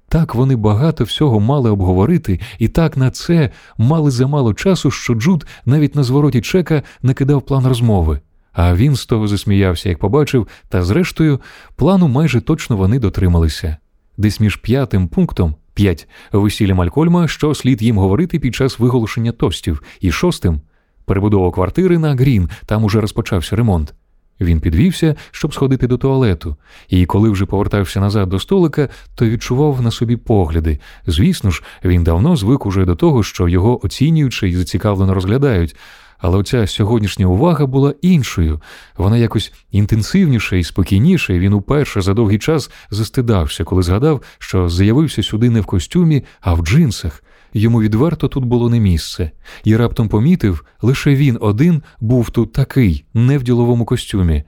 Так 0.09 0.35
вони 0.35 0.57
багато 0.57 1.05
всього 1.05 1.41
мали 1.41 1.71
обговорити, 1.71 2.41
і 2.59 2.69
так 2.69 2.97
на 2.97 3.11
це 3.11 3.51
мали 3.79 4.11
замало 4.11 4.55
часу, 4.55 4.91
що 4.91 5.15
Джуд 5.15 5.47
навіть 5.65 5.95
на 5.95 6.03
звороті 6.03 6.41
чека 6.41 6.83
не 7.03 7.15
кидав 7.15 7.43
план 7.43 7.67
розмови. 7.67 8.21
А 8.53 8.75
він 8.75 8.97
з 8.97 9.07
того 9.07 9.29
засміявся, 9.29 9.89
як 9.89 9.99
побачив, 9.99 10.49
та 10.69 10.83
зрештою, 10.83 11.41
плану 11.77 12.09
майже 12.09 12.41
точно 12.41 12.77
вони 12.77 12.99
дотрималися. 12.99 13.77
Десь 14.17 14.41
між 14.41 14.57
п'ятим 14.57 15.09
пунктом 15.09 15.55
п'ять 15.77 16.09
весілля 16.33 16.75
Малькольма, 16.75 17.29
що 17.29 17.55
слід 17.55 17.83
їм 17.83 17.99
говорити 17.99 18.39
під 18.39 18.55
час 18.55 18.79
виголошення 18.79 19.33
тостів, 19.33 19.83
і 20.01 20.13
шостим 20.13 20.61
перебудова 21.05 21.51
квартири 21.51 21.99
на 21.99 22.15
Грін, 22.15 22.49
там 22.67 22.85
уже 22.85 23.01
розпочався 23.01 23.57
ремонт. 23.57 23.95
Він 24.41 24.61
підвівся, 24.61 25.15
щоб 25.31 25.55
сходити 25.55 25.87
до 25.87 25.99
туалету, 25.99 26.57
і 26.89 27.07
коли 27.07 27.31
вже 27.31 27.47
повертався 27.47 28.01
назад 28.01 28.29
до 28.29 28.39
столика, 28.39 28.89
то 29.15 29.27
відчував 29.27 29.83
на 29.83 29.91
собі 29.91 30.17
погляди. 30.17 30.79
Звісно 31.07 31.51
ж, 31.51 31.63
він 31.85 32.05
давно 32.05 32.37
звик 32.37 32.67
уже 32.67 32.85
до 32.85 32.95
того, 32.95 33.23
що 33.23 33.49
його 33.49 33.85
оцінюючи 33.85 34.49
і 34.49 34.55
зацікавлено 34.55 35.15
розглядають. 35.15 35.77
Але 36.19 36.39
оця 36.39 36.67
сьогоднішня 36.67 37.27
увага 37.27 37.67
була 37.67 37.95
іншою, 38.03 38.61
вона 38.97 39.17
якось 39.17 39.53
інтенсивніша 39.71 40.57
і 40.57 40.65
спокійніша, 40.65 41.33
і 41.33 41.39
він 41.39 41.53
уперше 41.53 42.01
за 42.01 42.15
довгий 42.15 42.39
час 42.39 42.71
застидався, 42.91 43.65
коли 43.65 43.83
згадав, 43.83 44.23
що 44.39 44.69
з'явився 44.69 45.23
сюди 45.23 45.51
не 45.51 45.61
в 45.61 45.67
костюмі, 45.67 46.25
а 46.41 46.55
в 46.55 46.63
джинсах. 46.63 47.23
Йому 47.55 47.83
відверто 47.83 48.29
тут 48.29 48.45
було 48.45 48.71
не 48.71 48.81
місце, 48.81 49.31
і 49.65 49.77
раптом 49.77 50.09
помітив, 50.09 50.65
лише 50.83 51.15
він 51.15 51.39
один 51.41 51.83
був 52.01 52.31
тут 52.31 52.53
такий, 52.53 53.05
не 53.15 53.39
в 53.39 53.43
діловому 53.43 53.85
костюмі. 53.85 54.45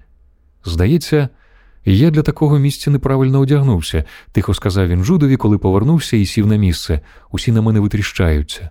Здається, 0.65 1.29
я 1.85 2.11
для 2.11 2.23
такого 2.23 2.59
місця 2.59 2.91
неправильно 2.91 3.41
одягнувся, 3.41 4.05
тихо 4.33 4.55
сказав 4.55 4.89
він 4.89 5.05
Жудові, 5.05 5.37
коли 5.37 5.59
повернувся 5.59 6.17
і 6.17 6.27
сів 6.27 6.47
на 6.47 6.57
місце. 6.57 7.01
Усі 7.31 7.53
на 7.53 7.63
мене 7.63 7.81
витріщаються. 7.81 8.71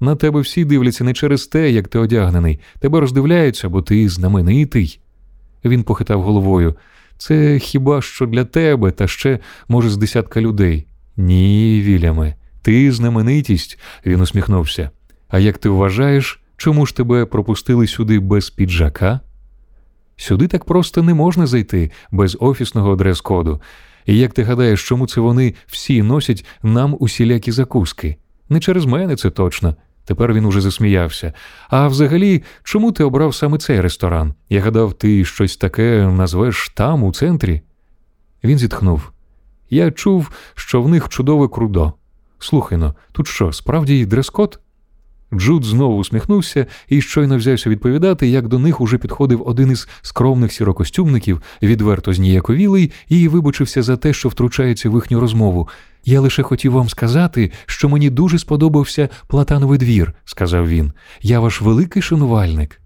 На 0.00 0.16
тебе 0.16 0.40
всі 0.40 0.64
дивляться 0.64 1.04
не 1.04 1.14
через 1.14 1.46
те, 1.46 1.70
як 1.70 1.88
ти 1.88 1.98
одягнений, 1.98 2.60
тебе 2.80 3.00
роздивляються, 3.00 3.68
бо 3.68 3.82
ти 3.82 4.08
знаменитий. 4.08 5.00
Він 5.64 5.82
похитав 5.82 6.22
головою. 6.22 6.74
Це 7.18 7.58
хіба 7.58 8.02
що 8.02 8.26
для 8.26 8.44
тебе, 8.44 8.90
та 8.90 9.06
ще, 9.06 9.38
може, 9.68 9.90
з 9.90 9.96
десятка 9.96 10.40
людей. 10.40 10.86
Ні, 11.16 11.82
Віляме. 11.84 12.34
Ти 12.62 12.92
знаменитість, 12.92 13.78
він 14.06 14.20
усміхнувся. 14.20 14.90
А 15.28 15.38
як 15.38 15.58
ти 15.58 15.68
вважаєш, 15.68 16.40
чому 16.56 16.86
ж 16.86 16.96
тебе 16.96 17.24
пропустили 17.24 17.86
сюди 17.86 18.18
без 18.18 18.50
піджака? 18.50 19.20
Сюди 20.16 20.48
так 20.48 20.64
просто 20.64 21.02
не 21.02 21.14
можна 21.14 21.46
зайти 21.46 21.90
без 22.10 22.36
офісного 22.40 22.96
дрес-коду. 22.96 23.60
І 24.06 24.18
як 24.18 24.32
ти 24.32 24.42
гадаєш, 24.42 24.88
чому 24.88 25.06
це 25.06 25.20
вони 25.20 25.54
всі 25.66 26.02
носять 26.02 26.44
нам 26.62 26.96
усілякі 27.00 27.52
закуски? 27.52 28.16
Не 28.48 28.60
через 28.60 28.84
мене 28.84 29.16
це 29.16 29.30
точно. 29.30 29.76
Тепер 30.08 30.32
він 30.32 30.44
уже 30.44 30.60
засміявся. 30.60 31.32
А 31.68 31.88
взагалі, 31.88 32.42
чому 32.62 32.92
ти 32.92 33.04
обрав 33.04 33.34
саме 33.34 33.58
цей 33.58 33.80
ресторан? 33.80 34.34
Я 34.48 34.60
гадав, 34.60 34.92
ти 34.92 35.24
щось 35.24 35.56
таке 35.56 36.06
назвеш 36.06 36.72
там, 36.74 37.02
у 37.02 37.12
центрі? 37.12 37.60
Він 38.44 38.58
зітхнув. 38.58 39.12
Я 39.70 39.90
чув, 39.90 40.30
що 40.54 40.82
в 40.82 40.88
них 40.88 41.08
чудове 41.08 41.48
крудо. 41.48 41.92
Слухай 42.38 42.78
но, 42.78 42.94
тут 43.12 43.26
що, 43.26 43.52
справді 43.52 44.06
дрес-код? 44.06 44.60
Джуд 45.32 45.64
знову 45.64 45.96
усміхнувся 45.96 46.66
і 46.88 47.00
щойно 47.00 47.36
взявся 47.36 47.70
відповідати, 47.70 48.28
як 48.28 48.48
до 48.48 48.58
них 48.58 48.80
уже 48.80 48.98
підходив 48.98 49.42
один 49.48 49.70
із 49.70 49.88
скромних 50.02 50.52
сірокостюмників, 50.52 51.42
відверто 51.62 52.12
зніяковілий, 52.12 52.92
і 53.08 53.28
вибачився 53.28 53.82
за 53.82 53.96
те, 53.96 54.12
що 54.12 54.28
втручається 54.28 54.90
в 54.90 54.94
їхню 54.94 55.20
розмову. 55.20 55.68
Я 56.08 56.20
лише 56.20 56.42
хотів 56.42 56.72
вам 56.72 56.88
сказати, 56.88 57.52
що 57.66 57.88
мені 57.88 58.10
дуже 58.10 58.38
сподобався 58.38 59.08
Платановий 59.26 59.78
двір, 59.78 60.12
сказав 60.24 60.68
він. 60.68 60.92
Я 61.22 61.40
ваш 61.40 61.60
великий 61.60 62.02
шанувальник. 62.02 62.80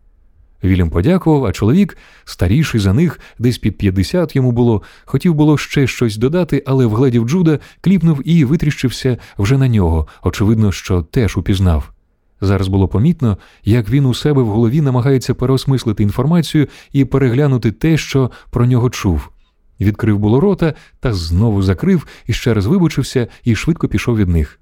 Вільям 0.65 0.91
подякував, 0.91 1.45
а 1.45 1.53
чоловік, 1.53 1.99
старіший 2.25 2.81
за 2.81 2.93
них, 2.93 3.21
десь 3.39 3.59
під 3.59 3.79
50 3.79 4.37
йому 4.37 4.53
було, 4.53 4.83
хотів 5.05 5.35
було 5.35 5.59
ще 5.59 5.87
щось 5.87 6.17
додати, 6.17 6.63
але 6.67 6.87
вгледів 6.87 7.29
Джуда, 7.29 7.59
кліпнув 7.81 8.29
і 8.29 8.45
витріщився 8.45 9.19
вже 9.39 9.59
на 9.59 9.69
нього, 9.69 10.07
очевидно, 10.23 10.73
що 10.73 11.03
теж 11.03 11.37
упізнав. 11.37 11.93
Зараз 12.41 12.69
було 12.69 12.89
помітно, 12.89 13.39
як 13.65 13.91
він 13.91 14.07
у 14.07 14.15
себе 14.15 14.43
в 14.43 14.49
голові 14.49 14.81
намагається 14.81 15.35
переосмислити 15.35 16.03
інформацію 16.03 16.69
і 16.93 17.05
переглянути 17.05 17.73
те, 17.73 17.97
що 17.97 18.31
про 18.51 18.67
нього 18.67 18.91
чув. 18.91 19.32
Відкрив 19.81 20.19
було 20.19 20.41
рота 20.41 20.75
та 21.01 21.13
знову 21.13 21.63
закрив 21.63 22.07
і 22.27 22.33
ще 22.33 22.55
раз 22.55 22.67
вибачився 22.67 23.27
і 23.45 23.55
швидко 23.55 23.89
пішов 23.89 24.17
від 24.17 24.29
них. 24.29 24.61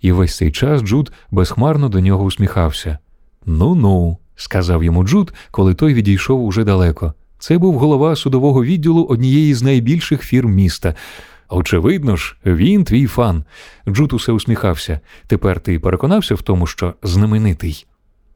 І 0.00 0.12
весь 0.12 0.36
цей 0.36 0.52
час 0.52 0.82
Джуд 0.82 1.12
безхмарно 1.30 1.88
до 1.88 2.00
нього 2.00 2.24
усміхався. 2.24 2.98
Ну 3.46 3.74
ну 3.74 4.18
сказав 4.36 4.84
йому 4.84 5.04
Джуд, 5.04 5.32
коли 5.50 5.74
той 5.74 5.94
відійшов 5.94 6.44
уже 6.44 6.64
далеко. 6.64 7.14
Це 7.38 7.58
був 7.58 7.78
голова 7.78 8.16
судового 8.16 8.64
відділу 8.64 9.04
однієї 9.04 9.54
з 9.54 9.62
найбільших 9.62 10.22
фірм 10.22 10.52
міста. 10.52 10.94
Очевидно 11.48 12.16
ж, 12.16 12.36
він 12.46 12.84
твій 12.84 13.06
фан. 13.06 13.44
Джуд 13.88 14.12
усе 14.12 14.32
усміхався. 14.32 15.00
Тепер 15.26 15.60
ти 15.60 15.78
переконався 15.78 16.34
в 16.34 16.42
тому, 16.42 16.66
що 16.66 16.94
знаменитий. 17.02 17.86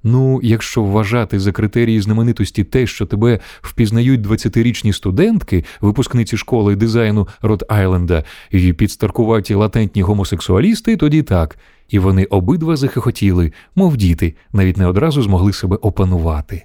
Ну, 0.08 0.40
якщо 0.42 0.82
вважати 0.82 1.40
за 1.40 1.52
критерії 1.52 2.00
знаменитості 2.00 2.64
те, 2.64 2.86
що 2.86 3.06
тебе 3.06 3.40
впізнають 3.62 4.20
20-річні 4.26 4.92
студентки, 4.92 5.64
випускниці 5.80 6.36
школи 6.36 6.76
дизайну 6.76 7.28
Род-Айленда 7.42 8.24
і 8.50 8.72
підстаркуваті 8.72 9.54
латентні 9.54 10.02
гомосексуалісти, 10.02 10.96
тоді 10.96 11.22
так 11.22 11.58
і 11.88 11.98
вони 11.98 12.24
обидва 12.24 12.76
захихотіли, 12.76 13.52
мов 13.74 13.96
діти, 13.96 14.34
навіть 14.52 14.76
не 14.76 14.86
одразу 14.86 15.22
змогли 15.22 15.52
себе 15.52 15.76
опанувати. 15.76 16.64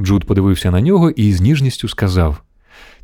Джуд 0.00 0.24
подивився 0.24 0.70
на 0.70 0.80
нього 0.80 1.10
і 1.10 1.32
з 1.32 1.40
ніжністю 1.40 1.88
сказав: 1.88 2.42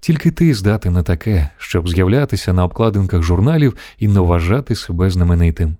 Тільки 0.00 0.30
ти 0.30 0.54
здати 0.54 0.90
на 0.90 1.02
таке, 1.02 1.50
щоб 1.59 1.88
з'являтися 1.88 2.52
на 2.52 2.64
обкладинках 2.64 3.23
журналів 3.23 3.76
і 3.99 4.09
не 4.09 4.21
вважати 4.21 4.75
себе 4.75 5.11
знаменитим. 5.11 5.76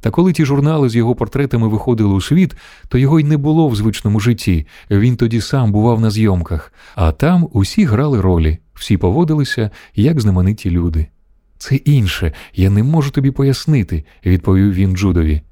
Та 0.00 0.10
коли 0.10 0.32
ті 0.32 0.44
журнали 0.44 0.88
з 0.88 0.96
його 0.96 1.14
портретами 1.14 1.68
виходили 1.68 2.14
у 2.14 2.20
світ, 2.20 2.56
то 2.88 2.98
його 2.98 3.20
й 3.20 3.24
не 3.24 3.36
було 3.36 3.68
в 3.68 3.76
звичному 3.76 4.20
житті. 4.20 4.66
Він 4.90 5.16
тоді 5.16 5.40
сам 5.40 5.72
бував 5.72 6.00
на 6.00 6.10
зйомках, 6.10 6.72
а 6.94 7.12
там 7.12 7.48
усі 7.52 7.84
грали 7.84 8.20
ролі, 8.20 8.58
всі 8.74 8.96
поводилися 8.96 9.70
як 9.94 10.20
знамениті 10.20 10.70
люди. 10.70 11.06
Це 11.58 11.76
інше, 11.76 12.32
я 12.54 12.70
не 12.70 12.82
можу 12.82 13.10
тобі 13.10 13.30
пояснити, 13.30 14.04
відповів 14.26 14.72
він 14.72 14.96
Джудові. 14.96 15.42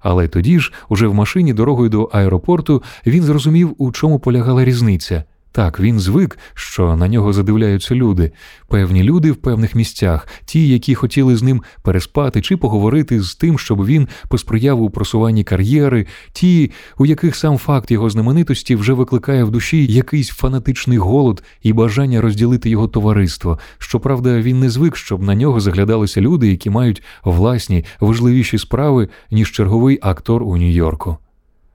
Але 0.00 0.28
тоді 0.28 0.60
ж, 0.60 0.72
уже 0.88 1.06
в 1.06 1.14
машині 1.14 1.52
дорогою 1.52 1.88
до 1.88 2.02
аеропорту, 2.02 2.82
він 3.06 3.22
зрозумів, 3.22 3.74
у 3.78 3.92
чому 3.92 4.18
полягала 4.18 4.64
різниця. 4.64 5.24
Так, 5.52 5.80
він 5.80 6.00
звик, 6.00 6.38
що 6.54 6.96
на 6.96 7.08
нього 7.08 7.32
задивляються 7.32 7.94
люди, 7.94 8.32
певні 8.68 9.02
люди 9.02 9.32
в 9.32 9.36
певних 9.36 9.74
місцях, 9.74 10.26
ті, 10.44 10.68
які 10.68 10.94
хотіли 10.94 11.36
з 11.36 11.42
ним 11.42 11.62
переспати 11.82 12.42
чи 12.42 12.56
поговорити 12.56 13.22
з 13.22 13.34
тим, 13.34 13.58
щоб 13.58 13.84
він 13.84 14.08
посприяв 14.28 14.82
у 14.82 14.90
просуванні 14.90 15.44
кар'єри, 15.44 16.06
ті, 16.32 16.70
у 16.98 17.06
яких 17.06 17.36
сам 17.36 17.58
факт 17.58 17.90
його 17.90 18.10
знаменитості 18.10 18.76
вже 18.76 18.92
викликає 18.92 19.44
в 19.44 19.50
душі 19.50 19.86
якийсь 19.86 20.28
фанатичний 20.28 20.98
голод 20.98 21.42
і 21.62 21.72
бажання 21.72 22.20
розділити 22.20 22.70
його 22.70 22.88
товариство. 22.88 23.58
Щоправда, 23.78 24.40
він 24.40 24.60
не 24.60 24.70
звик, 24.70 24.96
щоб 24.96 25.22
на 25.22 25.34
нього 25.34 25.60
заглядалися 25.60 26.20
люди, 26.20 26.48
які 26.48 26.70
мають 26.70 27.02
власні 27.24 27.84
важливіші 28.00 28.58
справи, 28.58 29.08
ніж 29.30 29.52
черговий 29.52 29.98
актор 30.02 30.42
у 30.42 30.56
Нью-Йорку. 30.56 31.16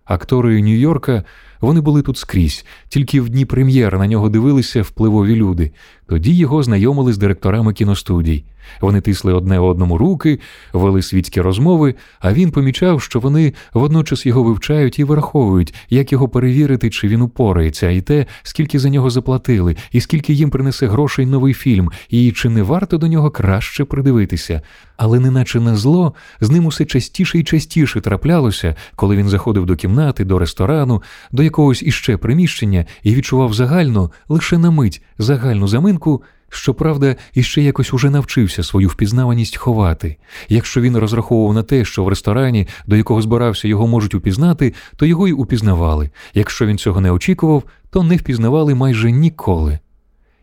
Актори 0.06 0.62
Нью-Йорка 0.62 1.24
вони 1.66 1.82
були 1.82 2.02
тут 2.02 2.18
скрізь, 2.18 2.66
тільки 2.90 3.22
в 3.22 3.30
дні 3.30 3.46
прем'єр 3.46 4.00
на 4.00 4.08
нього 4.08 4.30
дивилися 4.30 4.82
впливові 4.82 5.36
люди. 5.36 5.72
Тоді 6.08 6.34
його 6.34 6.64
знайомили 6.64 7.14
з 7.14 7.18
директорами 7.18 7.74
кіностудій. 7.74 8.44
Вони 8.82 9.02
тисли 9.02 9.34
одне 9.34 9.60
одному 9.60 9.98
руки, 9.98 10.40
вели 10.74 11.02
світські 11.02 11.42
розмови, 11.42 11.96
а 12.20 12.34
він 12.34 12.52
помічав, 12.52 13.02
що 13.02 13.20
вони 13.20 13.54
водночас 13.74 14.26
його 14.26 14.44
вивчають 14.44 15.00
і 15.00 15.04
враховують, 15.04 15.74
як 15.90 16.12
його 16.12 16.30
перевірити, 16.30 16.90
чи 16.90 17.08
він 17.08 17.22
упорається, 17.22 17.90
і 17.90 18.02
те, 18.02 18.26
скільки 18.44 18.80
за 18.80 18.90
нього 18.90 19.10
заплатили, 19.10 19.76
і 19.92 20.02
скільки 20.02 20.34
їм 20.34 20.50
принесе 20.50 20.88
грошей 20.88 21.26
новий 21.26 21.54
фільм, 21.54 21.92
і 22.10 22.32
чи 22.32 22.50
не 22.50 22.64
варто 22.64 22.98
до 22.98 23.08
нього 23.08 23.32
краще 23.32 23.86
придивитися. 23.86 24.62
Але, 24.98 25.20
неначе 25.20 25.60
на 25.60 25.76
зло, 25.76 26.14
з 26.42 26.50
ним 26.50 26.66
усе 26.66 26.86
частіше 26.86 27.40
і 27.40 27.44
частіше 27.44 28.02
траплялося, 28.02 28.76
коли 28.96 29.16
він 29.16 29.30
заходив 29.30 29.66
до 29.66 29.76
кімнати, 29.76 30.26
до 30.26 30.40
ресторану, 30.40 31.04
до 31.32 31.44
якогось 31.44 31.84
іще 31.84 32.18
приміщення 32.18 32.86
і 33.04 33.16
відчував 33.16 33.54
загальну, 33.54 34.12
лише 34.30 34.58
на 34.58 34.72
мить, 34.72 35.02
загальну 35.18 35.68
заминку. 35.96 36.24
Щоправда, 36.50 37.16
іще 37.34 37.62
якось 37.62 37.94
уже 37.94 38.10
навчився 38.10 38.64
свою 38.64 38.88
впізнаваність 38.88 39.58
ховати. 39.58 40.18
Якщо 40.50 40.82
він 40.82 40.98
розраховував 40.98 41.54
на 41.54 41.64
те, 41.64 41.86
що 41.86 42.04
в 42.04 42.08
ресторані, 42.08 42.68
до 42.88 42.96
якого 42.96 43.22
збирався, 43.22 43.68
його 43.68 43.88
можуть 43.88 44.16
упізнати, 44.16 44.74
то 44.96 45.06
його 45.06 45.28
й 45.28 45.32
упізнавали. 45.32 46.10
Якщо 46.34 46.66
він 46.66 46.78
цього 46.78 47.02
не 47.02 47.12
очікував, 47.12 47.64
то 47.90 48.04
не 48.04 48.16
впізнавали 48.16 48.76
майже 48.76 49.12
ніколи. 49.12 49.80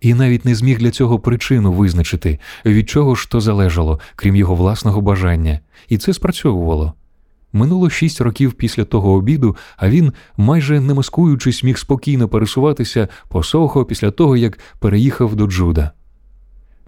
І 0.00 0.14
навіть 0.14 0.44
не 0.44 0.54
зміг 0.54 0.78
для 0.78 0.90
цього 0.90 1.18
причину 1.18 1.72
визначити, 1.72 2.38
від 2.66 2.90
чого 2.90 3.14
ж 3.14 3.30
то 3.30 3.40
залежало, 3.40 4.00
крім 4.16 4.36
його 4.36 4.54
власного 4.54 5.00
бажання, 5.00 5.60
і 5.88 5.98
це 5.98 6.12
спрацьовувало. 6.12 6.94
Минуло 7.52 7.90
шість 7.90 8.20
років 8.20 8.52
після 8.52 8.84
того 8.84 9.12
обіду, 9.12 9.56
а 9.76 9.88
він, 9.88 10.12
майже 10.36 10.80
не 10.80 10.94
маскуючись, 10.94 11.62
міг 11.62 11.78
спокійно 11.78 12.28
пересуватися 12.28 13.08
по 13.28 13.42
Сохо 13.42 13.84
після 13.84 14.10
того, 14.10 14.36
як 14.36 14.58
переїхав 14.78 15.36
до 15.36 15.46
Джуда. 15.46 15.90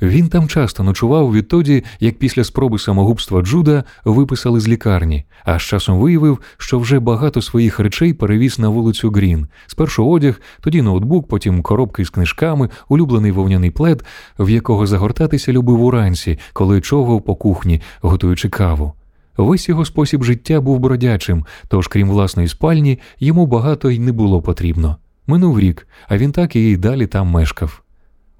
Він 0.02 0.28
там 0.28 0.48
часто 0.48 0.82
ночував 0.82 1.32
відтоді, 1.32 1.84
як 2.00 2.18
після 2.18 2.44
спроби 2.44 2.78
самогубства 2.78 3.42
Джуда 3.42 3.84
виписали 4.04 4.60
з 4.60 4.68
лікарні, 4.68 5.24
а 5.44 5.58
з 5.58 5.62
часом 5.62 5.98
виявив, 5.98 6.38
що 6.58 6.78
вже 6.78 7.00
багато 7.00 7.42
своїх 7.42 7.78
речей 7.78 8.12
перевіз 8.12 8.58
на 8.58 8.68
вулицю 8.68 9.10
Грін. 9.10 9.46
Спершу 9.66 10.10
одяг, 10.10 10.40
тоді 10.60 10.82
ноутбук, 10.82 11.28
потім 11.28 11.62
коробки 11.62 12.04
з 12.04 12.10
книжками, 12.10 12.68
улюблений 12.88 13.32
вовняний 13.32 13.70
плед, 13.70 14.04
в 14.38 14.50
якого 14.50 14.86
загортатися 14.86 15.52
любив 15.52 15.82
уранці, 15.82 16.38
коли 16.52 16.80
човгав 16.80 17.22
по 17.22 17.34
кухні, 17.34 17.82
готуючи 18.00 18.48
каву. 18.48 18.92
Весь 19.36 19.68
його 19.68 19.84
спосіб 19.84 20.24
життя 20.24 20.60
був 20.60 20.78
бродячим, 20.78 21.44
тож, 21.68 21.88
крім 21.88 22.10
власної 22.10 22.48
спальні, 22.48 22.98
йому 23.20 23.46
багато 23.46 23.90
й 23.90 23.98
не 23.98 24.12
було 24.12 24.42
потрібно. 24.42 24.96
Минув 25.26 25.60
рік, 25.60 25.88
а 26.08 26.16
він 26.18 26.32
так 26.32 26.56
і 26.56 26.76
далі 26.76 27.06
там 27.06 27.26
мешкав. 27.26 27.82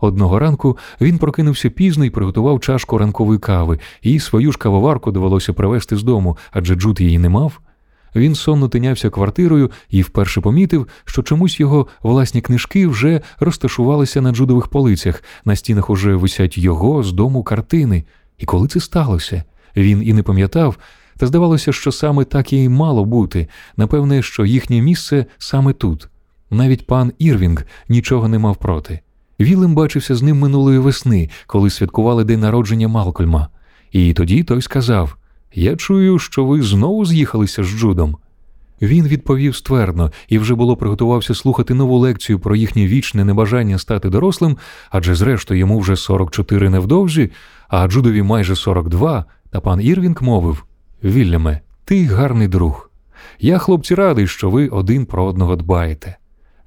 Одного 0.00 0.38
ранку 0.38 0.78
він 1.00 1.18
прокинувся 1.18 1.70
пізно 1.70 2.04
і 2.04 2.11
приготував 2.11 2.61
чашку 2.61 2.98
ранкової 2.98 3.38
кави, 3.38 3.78
і 4.02 4.20
свою 4.20 4.52
ж 4.52 4.59
кавоварку 4.59 5.12
довелося 5.12 5.52
привезти 5.52 5.96
з 5.96 6.02
дому, 6.02 6.37
адже 6.52 6.74
Джуд 6.74 7.00
її 7.00 7.18
не 7.18 7.28
мав. 7.28 7.61
Він 8.16 8.35
сонно 8.35 8.68
тинявся 8.68 9.11
квартирою 9.11 9.70
і 9.90 10.02
вперше 10.02 10.40
помітив, 10.40 10.88
що 11.04 11.22
чомусь 11.22 11.61
його 11.61 11.87
власні 12.02 12.40
книжки 12.40 12.87
вже 12.87 13.20
розташувалися 13.40 14.20
на 14.20 14.33
джудових 14.33 14.68
полицях, 14.68 15.22
на 15.44 15.57
стінах 15.57 15.90
уже 15.90 16.14
висять 16.14 16.59
його 16.59 17.02
з 17.02 17.12
дому 17.12 17.42
картини. 17.42 18.04
І 18.38 18.44
коли 18.44 18.68
це 18.68 18.80
сталося? 18.80 19.44
Він 19.77 20.03
і 20.03 20.13
не 20.13 20.23
пам'ятав, 20.23 20.79
та 21.17 21.27
здавалося, 21.27 21.73
що 21.73 21.93
саме 21.93 22.25
так 22.25 22.53
і 22.53 22.69
мало 22.69 23.05
бути, 23.05 23.49
напевне, 23.77 24.23
що 24.23 24.45
їхнє 24.45 24.81
місце 24.81 25.27
саме 25.39 25.73
тут. 25.73 26.09
Навіть 26.51 26.87
пан 26.87 27.13
Ірвінг 27.19 27.65
нічого 27.89 28.29
не 28.29 28.39
мав 28.39 28.57
проти. 28.57 29.01
Вілем 29.41 29.75
бачився 29.75 30.15
з 30.15 30.23
ним 30.23 30.39
минулої 30.39 30.79
весни, 30.79 31.31
коли 31.47 31.71
святкували 31.71 32.25
день 32.25 32.41
народження 32.41 32.89
Малкольма. 32.89 33.49
І 33.93 34.13
тоді 34.13 34.43
той 34.43 34.63
сказав: 34.63 35.17
Я 35.55 35.77
чую, 35.77 36.19
що 36.19 36.45
ви 36.45 36.63
знову 36.63 37.07
з'їхалися 37.07 37.65
з 37.65 37.67
Джудом. 37.67 38.17
Він 38.83 39.07
відповів 39.09 39.57
ствердно 39.57 40.13
і 40.29 40.39
вже 40.39 40.55
було 40.55 40.77
приготувався 40.77 41.35
слухати 41.35 41.75
нову 41.75 41.99
лекцію 41.99 42.39
про 42.39 42.57
їхнє 42.57 42.87
вічне 42.87 43.25
небажання 43.25 43.79
стати 43.79 44.11
дорослим, 44.11 44.57
адже, 44.91 45.15
зрештою, 45.15 45.61
йому 45.61 45.79
вже 45.79 45.97
44 45.97 46.71
невдовзі, 46.71 47.31
а 47.69 47.89
Джудові 47.89 48.23
майже 48.23 48.57
42, 48.57 49.25
та 49.55 49.61
пан 49.61 49.81
Ірвінг 49.81 50.23
мовив 50.23 50.64
Вільяме, 51.05 51.61
ти 51.85 52.07
гарний 52.07 52.49
друг. 52.49 52.90
Я, 53.40 53.59
хлопці, 53.59 53.95
радий, 53.95 54.27
що 54.27 54.51
ви 54.51 54.69
один 54.69 55.07
про 55.07 55.25
одного 55.25 55.57
дбаєте. 55.57 56.17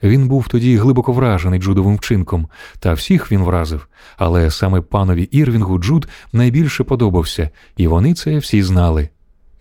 Він 0.03 0.27
був 0.27 0.47
тоді 0.47 0.77
глибоко 0.77 1.13
вражений 1.13 1.59
Джудовим 1.59 1.95
вчинком, 1.95 2.47
та 2.79 2.93
всіх 2.93 3.31
він 3.31 3.43
вразив, 3.43 3.87
але 4.17 4.51
саме 4.51 4.81
панові 4.81 5.23
Ірвінгу 5.23 5.79
Джуд 5.79 6.07
найбільше 6.33 6.83
подобався, 6.83 7.49
і 7.77 7.87
вони 7.87 8.13
це 8.13 8.37
всі 8.37 8.63
знали. 8.63 9.09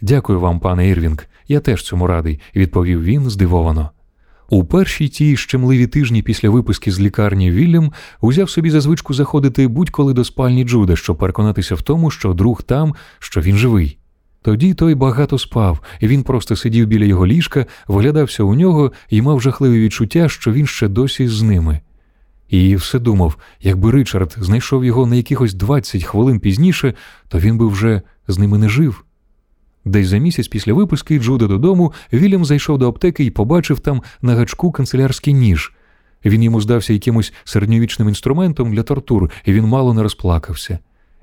Дякую 0.01 0.41
вам, 0.41 0.61
пане 0.61 0.89
Ірвінг, 0.89 1.27
я 1.49 1.61
теж 1.61 1.83
цьому 1.83 2.07
радий, 2.07 2.41
відповів 2.55 3.03
він 3.03 3.31
здивовано. 3.31 3.91
У 4.49 4.65
перші 4.65 5.09
ті 5.09 5.37
щемливі 5.37 5.87
тижні 5.87 6.23
після 6.23 6.51
виписки 6.51 6.93
з 6.93 7.01
лікарні 7.01 7.51
Вільям 7.51 7.93
узяв 8.21 8.51
собі 8.51 8.71
за 8.71 8.81
звичку 8.81 9.15
заходити 9.15 9.69
будь-коли 9.69 10.13
до 10.13 10.25
спальні 10.25 10.65
Джуда, 10.65 10.97
щоб 10.97 11.19
переконатися 11.19 11.75
в 11.75 11.83
тому, 11.83 12.11
що 12.11 12.35
друг 12.35 12.63
там, 12.63 12.95
що 13.19 13.41
він 13.41 13.57
живий. 13.57 13.99
Тоді 14.43 14.75
той 14.75 14.95
багато 14.95 15.39
спав, 15.39 15.81
і 16.01 16.07
він 16.07 16.23
просто 16.23 16.57
сидів 16.57 16.87
біля 16.87 17.05
його 17.05 17.27
ліжка, 17.27 17.67
виглядався 17.89 18.43
у 18.43 18.55
нього 18.55 18.93
і 19.11 19.23
мав 19.23 19.41
жахливе 19.41 19.79
відчуття, 19.79 20.29
що 20.29 20.53
він 20.53 20.67
ще 20.67 20.89
досі 20.89 21.29
з 21.29 21.43
ними. 21.43 21.81
І 22.49 22.77
все 22.77 22.99
думав, 22.99 23.37
якби 23.61 23.91
Ричард 23.91 24.37
знайшов 24.41 24.85
його 24.85 25.07
на 25.07 25.17
якихось 25.17 25.55
20 25.55 26.05
хвилин 26.05 26.41
пізніше, 26.41 26.95
то 27.29 27.39
він 27.39 27.59
би 27.59 27.69
вже 27.69 28.03
з 28.29 28.39
ними 28.39 28.59
не 28.59 28.69
жив. 28.69 29.06
Десь 29.87 30.09
за 30.09 30.18
місяць 30.18 30.49
після 30.49 30.72
випуски 30.72 31.18
Джуда 31.18 31.46
додому 31.46 31.92
Вільям 32.12 32.44
зайшов 32.44 32.79
до 32.79 32.88
аптеки 32.88 33.25
і 33.25 33.31
побачив 33.31 33.81
там 33.81 34.03
на 34.22 34.35
гачку 34.35 34.72
канцелярський 34.72 35.35
ніж. 35.35 35.72
Він 36.25 36.42
йому 36.42 36.61
здався 36.61 36.92
якимось 36.92 37.33
середньовічним 37.44 38.09
інструментом 38.09 38.75
для 38.75 38.83
тортур, 38.83 39.31
і 39.44 39.53
він 39.53 39.64
мало 39.64 39.94
не 39.94 40.03
розплакався. 40.03 40.79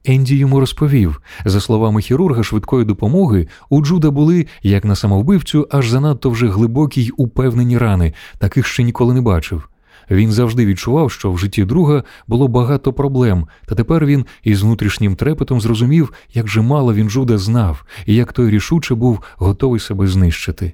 Енді 0.05 0.37
йому 0.37 0.59
розповів, 0.59 1.21
за 1.45 1.61
словами 1.61 2.01
хірурга 2.01 2.43
швидкої 2.43 2.85
допомоги, 2.85 3.47
у 3.69 3.81
Джуда 3.81 4.11
були, 4.11 4.47
як 4.61 4.85
на 4.85 4.95
самовбивцю, 4.95 5.67
аж 5.71 5.89
занадто 5.89 6.29
вже 6.29 6.47
глибокі 6.47 7.01
й 7.01 7.13
упевнені 7.17 7.77
рани, 7.77 8.13
таких 8.37 8.67
ще 8.67 8.83
ніколи 8.83 9.13
не 9.13 9.21
бачив. 9.21 9.69
Він 10.11 10.31
завжди 10.31 10.65
відчував, 10.65 11.11
що 11.11 11.31
в 11.31 11.37
житті 11.37 11.65
друга 11.65 12.03
було 12.27 12.47
багато 12.47 12.93
проблем, 12.93 13.47
та 13.65 13.75
тепер 13.75 14.05
він 14.05 14.25
із 14.43 14.61
внутрішнім 14.61 15.15
трепетом 15.15 15.61
зрозумів, 15.61 16.13
як 16.33 16.47
же 16.47 16.61
мало 16.61 16.93
він 16.93 17.09
Джуда 17.09 17.37
знав, 17.37 17.85
і 18.05 18.15
як 18.15 18.33
той 18.33 18.49
рішуче 18.49 18.95
був 18.95 19.19
готовий 19.37 19.79
себе 19.79 20.07
знищити. 20.07 20.73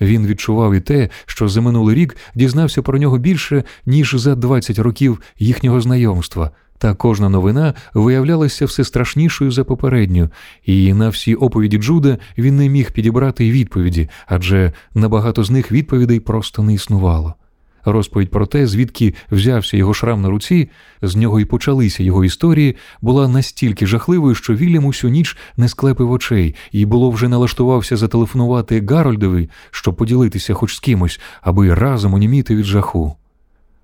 Він 0.00 0.26
відчував 0.26 0.74
і 0.74 0.80
те, 0.80 1.08
що 1.26 1.48
за 1.48 1.60
минулий 1.60 1.96
рік 1.96 2.16
дізнався 2.34 2.82
про 2.82 2.98
нього 2.98 3.18
більше, 3.18 3.64
ніж 3.86 4.14
за 4.14 4.34
20 4.34 4.78
років 4.78 5.20
їхнього 5.38 5.80
знайомства, 5.80 6.50
та 6.78 6.94
кожна 6.94 7.28
новина 7.28 7.74
виявлялася 7.94 8.64
все 8.66 8.84
страшнішою 8.84 9.50
за 9.50 9.64
попередню, 9.64 10.30
і 10.64 10.92
на 10.92 11.08
всі 11.08 11.34
оповіді 11.34 11.78
Джуда 11.78 12.18
він 12.38 12.56
не 12.56 12.68
міг 12.68 12.92
підібрати 12.92 13.50
відповіді, 13.50 14.08
адже 14.26 14.72
на 14.94 15.08
багато 15.08 15.44
з 15.44 15.50
них 15.50 15.72
відповідей 15.72 16.20
просто 16.20 16.62
не 16.62 16.74
існувало. 16.74 17.34
Розповідь 17.84 18.30
про 18.30 18.46
те, 18.46 18.66
звідки 18.66 19.14
взявся 19.30 19.76
його 19.76 19.94
шрам 19.94 20.22
на 20.22 20.28
руці, 20.28 20.70
з 21.02 21.16
нього 21.16 21.40
й 21.40 21.44
почалися 21.44 22.02
його 22.02 22.24
історії, 22.24 22.76
була 23.00 23.28
настільки 23.28 23.86
жахливою, 23.86 24.34
що 24.34 24.54
Вільям 24.54 24.84
усю 24.84 25.08
ніч 25.08 25.36
не 25.56 25.68
склепив 25.68 26.10
очей 26.10 26.54
і 26.72 26.86
було 26.86 27.10
вже 27.10 27.28
налаштувався 27.28 27.96
зателефонувати 27.96 28.86
Гарольдові, 28.88 29.50
щоб 29.70 29.96
поділитися 29.96 30.54
хоч 30.54 30.74
з 30.74 30.80
кимось, 30.80 31.20
аби 31.42 31.74
разом 31.74 32.14
оніміти 32.14 32.56
від 32.56 32.64
жаху. 32.64 33.16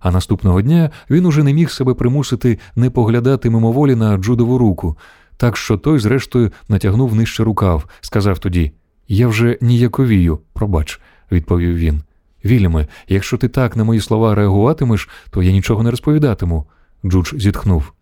А 0.01 0.11
наступного 0.11 0.63
дня 0.63 0.91
він 1.11 1.27
уже 1.27 1.43
не 1.43 1.53
міг 1.53 1.71
себе 1.71 1.95
примусити 1.95 2.59
не 2.77 2.91
поглядати 2.91 3.51
мимоволі 3.51 3.95
на 3.95 4.17
Джудову 4.17 4.59
руку, 4.59 4.97
так 5.37 5.57
що 5.57 5.77
той, 5.77 5.99
зрештою, 5.99 6.53
натягнув 6.69 7.15
нижче 7.15 7.45
рукав, 7.45 7.89
сказав 8.01 8.39
тоді 8.39 8.73
Я 9.09 9.29
вже 9.29 9.59
ніяковію, 9.61 10.39
пробач, 10.53 11.01
відповів 11.33 11.77
він. 11.77 12.03
Вільяме, 12.45 12.87
якщо 13.09 13.37
ти 13.37 13.49
так 13.49 13.77
на 13.77 13.85
мої 13.85 14.01
слова 14.01 14.35
реагуватимеш, 14.35 15.09
то 15.31 15.43
я 15.43 15.53
нічого 15.53 15.83
не 15.83 15.91
розповідатиму. 15.91 16.67
Джудж 17.05 17.35
зітхнув. 17.37 17.93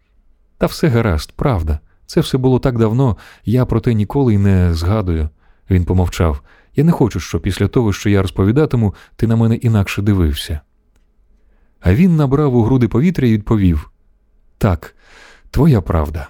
Та 0.59 0.67
все 0.67 0.89
гаразд, 0.89 1.33
правда. 1.37 1.79
Це 2.07 2.21
все 2.21 2.39
було 2.39 2.59
так 2.59 2.79
давно, 2.79 3.17
я 3.45 3.67
про 3.67 3.81
те 3.81 3.95
ніколи 3.95 4.35
й 4.35 4.39
не 4.39 4.75
згадую. 4.75 5.29
Він 5.71 5.85
помовчав. 5.85 6.41
Я 6.77 6.85
не 6.85 6.93
хочу, 6.93 7.21
щоб 7.21 7.43
після 7.43 7.69
того, 7.69 7.93
що 7.93 8.11
я 8.11 8.23
розповідатиму, 8.23 8.95
ти 9.17 9.27
на 9.27 9.37
мене 9.37 9.55
інакше 9.55 10.03
дивився. 10.03 10.61
А 11.81 11.95
він 11.95 12.17
набрав 12.17 12.57
у 12.57 12.63
груди 12.63 12.89
повітря 12.89 13.29
і 13.29 13.33
відповів: 13.33 13.91
Так, 14.59 14.97
твоя 15.51 15.81
правда. 15.81 16.29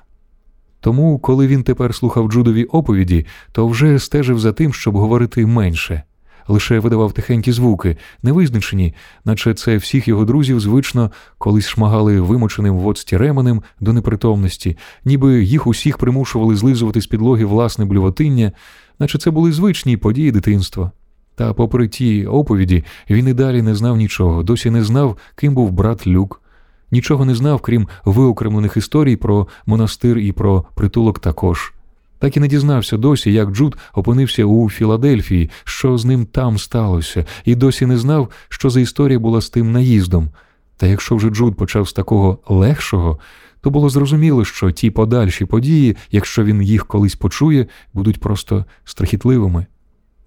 Тому, 0.81 1.19
коли 1.19 1.47
він 1.47 1.63
тепер 1.63 1.95
слухав 1.95 2.33
Джудові 2.33 2.65
оповіді, 2.65 3.27
то 3.53 3.69
вже 3.69 3.99
стежив 3.99 4.39
за 4.39 4.53
тим, 4.53 4.73
щоб 4.73 4.97
говорити 4.97 5.47
менше 5.47 6.03
лише 6.49 6.79
видавав 6.79 7.13
тихенькі 7.13 7.53
звуки, 7.53 7.97
невизначені, 8.23 8.95
наче 9.25 9.55
це 9.55 9.77
всіх 9.77 10.09
його 10.09 10.25
друзів 10.25 10.61
звично 10.61 11.11
колись 11.39 11.69
шмагали 11.69 12.21
вимученим 12.21 12.77
в 12.77 12.87
оцті 12.87 13.17
ременем 13.17 13.63
до 13.81 13.93
непритомності, 13.93 14.77
ніби 15.05 15.45
їх 15.45 15.67
усіх 15.67 15.99
примушували 15.99 16.57
злизувати 16.57 17.01
з 17.01 17.07
підлоги 17.07 17.45
власне 17.45 17.85
блювотиння, 17.85 18.53
наче 18.99 19.19
це 19.19 19.31
були 19.31 19.53
звичні 19.53 19.97
події 19.97 20.33
дитинства. 20.33 20.91
Та, 21.35 21.53
попри 21.55 21.89
ті 21.89 22.27
оповіді, 22.27 22.85
він 23.11 23.29
і 23.29 23.33
далі 23.33 23.63
не 23.63 23.75
знав 23.75 23.97
нічого, 23.97 24.43
досі 24.43 24.71
не 24.71 24.85
знав, 24.85 25.17
ким 25.35 25.55
був 25.55 25.73
брат 25.73 26.07
Люк. 26.07 26.43
Нічого 26.91 27.25
не 27.25 27.35
знав, 27.35 27.61
крім 27.61 27.89
виокремлених 28.05 28.77
історій 28.77 29.17
про 29.17 29.49
монастир 29.67 30.19
і 30.19 30.33
про 30.33 30.65
притулок 30.75 31.19
також. 31.19 31.76
Так 32.19 32.37
і 32.37 32.41
не 32.41 32.49
дізнався 32.49 32.97
досі, 32.97 33.33
як 33.33 33.51
Джуд 33.51 33.77
опинився 33.95 34.45
у 34.45 34.71
Філадельфії, 34.71 35.51
що 35.65 35.99
з 35.99 36.05
ним 36.05 36.27
там 36.27 36.59
сталося, 36.59 37.25
і 37.45 37.55
досі 37.55 37.87
не 37.87 37.99
знав, 37.99 38.31
що 38.49 38.71
за 38.71 38.81
історія 38.81 39.19
була 39.19 39.41
з 39.41 39.51
тим 39.51 39.73
наїздом. 39.73 40.31
Та 40.77 40.87
якщо 40.87 41.17
вже 41.17 41.31
Джуд 41.31 41.57
почав 41.57 41.89
з 41.89 41.93
такого 41.93 42.39
легшого, 42.49 43.19
то 43.61 43.71
було 43.71 43.89
зрозуміло, 43.89 44.45
що 44.45 44.71
ті 44.71 44.91
подальші 44.91 45.45
події, 45.45 45.97
якщо 46.11 46.45
він 46.45 46.63
їх 46.63 46.87
колись 46.87 47.15
почує, 47.15 47.67
будуть 47.95 48.21
просто 48.21 48.65
страхітливими. 48.85 49.67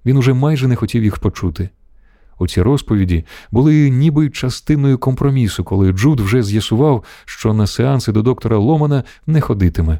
Він 0.06 0.18
уже 0.18 0.34
майже 0.34 0.68
не 0.68 0.76
хотів 0.76 1.04
їх 1.04 1.18
почути. 1.18 1.70
Оці 2.40 2.62
розповіді 2.62 3.26
були 3.52 3.90
ніби 3.90 4.30
частиною 4.30 4.98
компромісу, 4.98 5.64
коли 5.64 5.92
Джуд 5.92 6.20
вже 6.20 6.44
з'ясував, 6.44 7.04
що 7.26 7.54
на 7.54 7.68
сеанси 7.68 8.12
до 8.12 8.22
доктора 8.22 8.58
Ломана 8.58 9.04
не 9.28 9.42
ходитиме. 9.42 10.00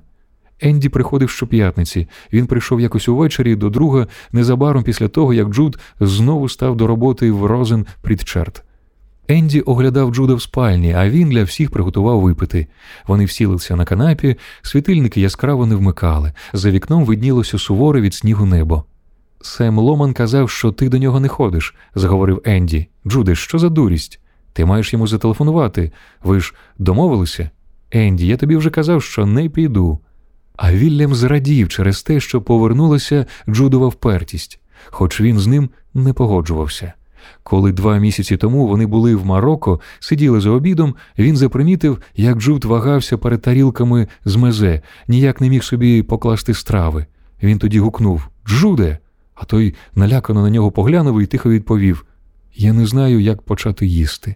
Енді 0.62 0.90
приходив 0.90 1.30
щоп'ятниці. 1.30 2.08
Він 2.34 2.48
прийшов 2.48 2.82
якось 2.82 3.10
увечері 3.10 3.56
до 3.56 3.70
друга 3.70 4.08
незабаром 4.32 4.84
після 4.84 5.08
того, 5.08 5.34
як 5.34 5.50
Джуд 5.50 5.80
знову 6.00 6.50
став 6.50 6.78
до 6.78 6.88
роботи 6.88 7.32
в 7.32 7.46
Розен 7.46 7.86
Прітчард. 8.02 8.64
Енді 9.28 9.62
оглядав 9.62 10.14
Джуда 10.16 10.34
в 10.34 10.42
спальні, 10.42 10.94
а 10.94 11.10
він 11.10 11.30
для 11.30 11.44
всіх 11.44 11.72
приготував 11.72 12.22
випити. 12.22 12.68
Вони 13.08 13.26
всілися 13.26 13.76
на 13.76 13.86
канапі, 13.86 14.36
світильники 14.62 15.22
яскраво 15.22 15.66
не 15.66 15.76
вмикали. 15.76 16.34
За 16.54 16.72
вікном 16.72 17.06
виднілося 17.06 17.60
суворе 17.60 18.02
від 18.02 18.14
снігу 18.14 18.46
небо. 18.46 18.84
Сем 19.42 19.80
Ломан 19.80 20.14
казав, 20.14 20.50
що 20.50 20.72
ти 20.72 20.90
до 20.90 20.98
нього 20.98 21.20
не 21.20 21.28
ходиш, 21.28 21.76
заговорив 21.96 22.42
Енді. 22.46 22.88
Джуде, 23.08 23.36
що 23.36 23.60
за 23.60 23.70
дурість? 23.70 24.20
Ти 24.54 24.66
маєш 24.66 24.94
йому 24.94 25.08
зателефонувати. 25.08 25.92
Ви 26.24 26.40
ж 26.40 26.54
домовилися? 26.78 27.50
Енді, 27.92 28.28
я 28.28 28.38
тобі 28.38 28.56
вже 28.56 28.70
казав, 28.70 29.04
що 29.04 29.26
не 29.26 29.50
піду. 29.50 30.00
А 30.62 30.74
Вільям 30.74 31.16
зрадів 31.16 31.70
через 31.70 32.04
те, 32.04 32.20
що 32.20 32.42
повернулася 32.42 33.26
Джудова 33.50 33.88
впертість, 33.88 34.60
хоч 34.86 35.22
він 35.22 35.40
з 35.40 35.48
ним 35.48 35.70
не 35.94 36.14
погоджувався. 36.14 36.94
Коли 37.44 37.72
два 37.72 37.98
місяці 37.98 38.38
тому 38.38 38.68
вони 38.68 38.86
були 38.86 39.16
в 39.16 39.26
Марокко, 39.26 39.80
сиділи 40.00 40.42
за 40.42 40.50
обідом, 40.50 40.96
він 41.18 41.38
запримітив, 41.38 42.02
як 42.16 42.38
Джуд 42.38 42.66
вагався 42.66 43.18
перед 43.18 43.42
тарілками 43.42 44.08
з 44.26 44.36
мезе, 44.36 44.82
ніяк 45.08 45.42
не 45.42 45.50
міг 45.50 45.64
собі 45.64 46.04
покласти 46.04 46.54
страви. 46.54 47.06
Він 47.44 47.60
тоді 47.60 47.80
гукнув 47.80 48.30
Джуде. 48.48 48.98
А 49.36 49.46
той 49.46 49.76
налякано 49.96 50.42
на 50.42 50.50
нього 50.50 50.72
поглянув 50.72 51.22
і 51.22 51.26
тихо 51.26 51.50
відповів: 51.50 52.06
Я 52.56 52.74
не 52.74 52.86
знаю, 52.86 53.20
як 53.20 53.42
почати 53.42 53.86
їсти. 53.88 54.36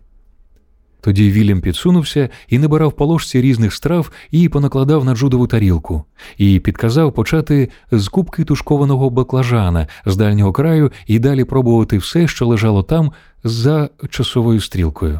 Тоді 1.03 1.31
Вільям 1.31 1.61
підсунувся 1.61 2.29
і 2.47 2.59
набирав 2.59 2.93
по 2.93 3.05
ложці 3.05 3.41
різних 3.41 3.73
страв 3.73 4.11
і 4.31 4.49
понакладав 4.49 5.05
на 5.05 5.15
джудову 5.15 5.47
тарілку, 5.47 6.03
і 6.37 6.59
підказав 6.59 7.13
почати 7.13 7.69
з 7.91 8.07
кубки 8.07 8.43
тушкованого 8.43 9.09
баклажана 9.09 9.87
з 10.05 10.17
дальнього 10.17 10.51
краю 10.51 10.91
і 11.07 11.19
далі 11.19 11.43
пробувати 11.43 11.97
все, 11.97 12.27
що 12.27 12.47
лежало 12.47 12.83
там 12.83 13.11
за 13.43 13.89
часовою 14.09 14.61
стрілкою. 14.61 15.19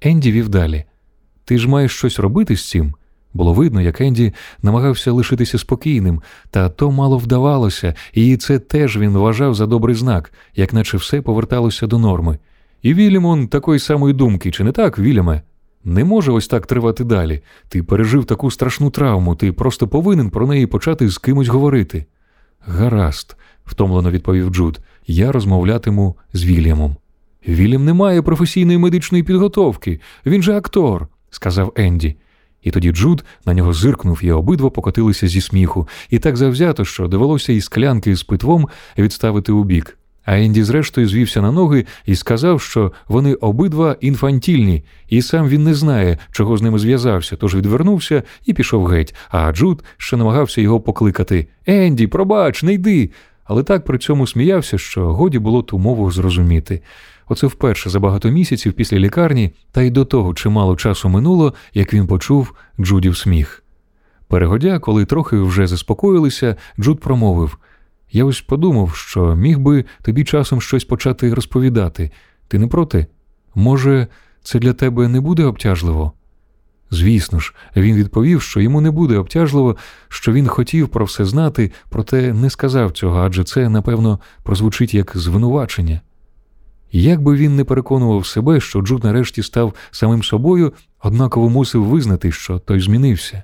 Енді 0.00 0.32
вів 0.32 0.48
далі. 0.48 0.84
Ти 1.44 1.58
ж 1.58 1.68
маєш 1.68 1.92
щось 1.96 2.18
робити 2.18 2.56
з 2.56 2.68
цим? 2.68 2.94
Було 3.34 3.52
видно, 3.52 3.80
як 3.80 4.00
Енді 4.00 4.32
намагався 4.62 5.12
лишитися 5.12 5.58
спокійним, 5.58 6.22
та 6.50 6.68
то 6.68 6.90
мало 6.90 7.18
вдавалося, 7.18 7.94
і 8.12 8.36
це 8.36 8.58
теж 8.58 8.98
він 8.98 9.10
вважав 9.10 9.54
за 9.54 9.66
добрий 9.66 9.94
знак, 9.94 10.32
як 10.56 10.72
наче 10.72 10.96
все 10.96 11.20
поверталося 11.22 11.86
до 11.86 11.98
норми. 11.98 12.38
І 12.82 12.94
Вільямон 12.94 13.48
такої 13.48 13.80
самої 13.80 14.14
думки, 14.14 14.50
чи 14.50 14.64
не 14.64 14.72
так, 14.72 14.98
Вільяме? 14.98 15.42
Не 15.84 16.04
може 16.04 16.32
ось 16.32 16.48
так 16.48 16.66
тривати 16.66 17.04
далі. 17.04 17.42
Ти 17.68 17.82
пережив 17.82 18.24
таку 18.24 18.50
страшну 18.50 18.90
травму, 18.90 19.36
ти 19.36 19.52
просто 19.52 19.88
повинен 19.88 20.30
про 20.30 20.46
неї 20.46 20.66
почати 20.66 21.08
з 21.08 21.18
кимось 21.18 21.48
говорити. 21.48 22.04
Гаразд, 22.60 23.36
втомлено 23.64 24.10
відповів 24.10 24.50
Джуд, 24.50 24.80
я 25.06 25.32
розмовлятиму 25.32 26.16
з 26.32 26.44
Вільямом. 26.44 26.96
Вільям 27.48 27.84
не 27.84 27.92
має 27.92 28.22
професійної 28.22 28.78
медичної 28.78 29.24
підготовки, 29.24 30.00
він 30.26 30.42
же 30.42 30.56
актор, 30.56 31.08
сказав 31.30 31.72
Енді. 31.76 32.16
І 32.62 32.70
тоді 32.70 32.92
Джуд 32.92 33.24
на 33.46 33.54
нього 33.54 33.72
зиркнув 33.72 34.20
і 34.22 34.32
обидва 34.32 34.70
покотилися 34.70 35.28
зі 35.28 35.40
сміху, 35.40 35.88
і 36.10 36.18
так 36.18 36.36
завзято, 36.36 36.84
що 36.84 37.08
довелося 37.08 37.52
із 37.52 37.64
склянки 37.64 38.16
з 38.16 38.22
питвом 38.22 38.68
відставити 38.98 39.52
у 39.52 39.64
бік. 39.64 39.98
А 40.24 40.38
Енді, 40.38 40.62
зрештою, 40.62 41.08
звівся 41.08 41.42
на 41.42 41.52
ноги 41.52 41.86
і 42.06 42.16
сказав, 42.16 42.60
що 42.60 42.92
вони 43.08 43.34
обидва 43.34 43.96
інфантільні, 44.00 44.84
і 45.08 45.22
сам 45.22 45.48
він 45.48 45.64
не 45.64 45.74
знає, 45.74 46.18
чого 46.30 46.56
з 46.56 46.62
ними 46.62 46.78
зв'язався, 46.78 47.36
тож 47.36 47.54
відвернувся 47.54 48.22
і 48.46 48.52
пішов 48.52 48.86
геть. 48.86 49.14
А 49.30 49.52
Джуд 49.52 49.84
ще 49.96 50.16
намагався 50.16 50.60
його 50.60 50.80
покликати 50.80 51.46
Енді, 51.66 52.06
пробач, 52.06 52.62
не 52.62 52.72
йди. 52.72 53.10
Але 53.44 53.62
так 53.62 53.84
при 53.84 53.98
цьому 53.98 54.26
сміявся, 54.26 54.78
що 54.78 55.14
годі 55.14 55.38
було 55.38 55.62
ту 55.62 55.78
мову 55.78 56.10
зрозуміти. 56.10 56.82
Оце 57.28 57.46
вперше 57.46 57.90
за 57.90 58.00
багато 58.00 58.30
місяців 58.30 58.72
після 58.72 58.98
лікарні, 58.98 59.50
та 59.72 59.82
й 59.82 59.90
до 59.90 60.04
того 60.04 60.34
чимало 60.34 60.76
часу 60.76 61.08
минуло, 61.08 61.54
як 61.74 61.94
він 61.94 62.06
почув 62.06 62.54
Джудів 62.80 63.16
сміх. 63.16 63.62
Перегодя, 64.28 64.78
коли 64.78 65.04
трохи 65.04 65.36
вже 65.36 65.66
заспокоїлися, 65.66 66.56
Джуд 66.80 67.00
промовив. 67.00 67.58
Я 68.12 68.24
ось 68.24 68.40
подумав, 68.40 68.94
що 68.94 69.36
міг 69.36 69.58
би 69.58 69.84
тобі 70.02 70.24
часом 70.24 70.60
щось 70.60 70.84
почати 70.84 71.34
розповідати. 71.34 72.10
Ти 72.48 72.58
не 72.58 72.66
проти? 72.66 73.06
Може, 73.54 74.06
це 74.42 74.58
для 74.58 74.72
тебе 74.72 75.08
не 75.08 75.20
буде 75.20 75.44
обтяжливо? 75.44 76.12
Звісно 76.90 77.40
ж, 77.40 77.54
він 77.76 77.96
відповів, 77.96 78.42
що 78.42 78.60
йому 78.60 78.80
не 78.80 78.90
буде 78.90 79.18
обтяжливо, 79.18 79.76
що 80.08 80.32
він 80.32 80.48
хотів 80.48 80.88
про 80.88 81.04
все 81.04 81.24
знати, 81.24 81.72
проте 81.88 82.32
не 82.32 82.50
сказав 82.50 82.92
цього, 82.92 83.18
адже 83.18 83.44
це, 83.44 83.68
напевно, 83.68 84.20
прозвучить 84.42 84.94
як 84.94 85.12
звинувачення. 85.14 86.00
Як 86.92 87.22
би 87.22 87.36
він 87.36 87.56
не 87.56 87.64
переконував 87.64 88.26
себе, 88.26 88.60
що 88.60 88.80
Джуд 88.80 89.04
нарешті 89.04 89.42
став 89.42 89.74
самим 89.90 90.22
собою, 90.22 90.72
однаково 91.02 91.48
мусив 91.48 91.84
визнати, 91.84 92.32
що 92.32 92.58
той 92.58 92.80
змінився. 92.80 93.42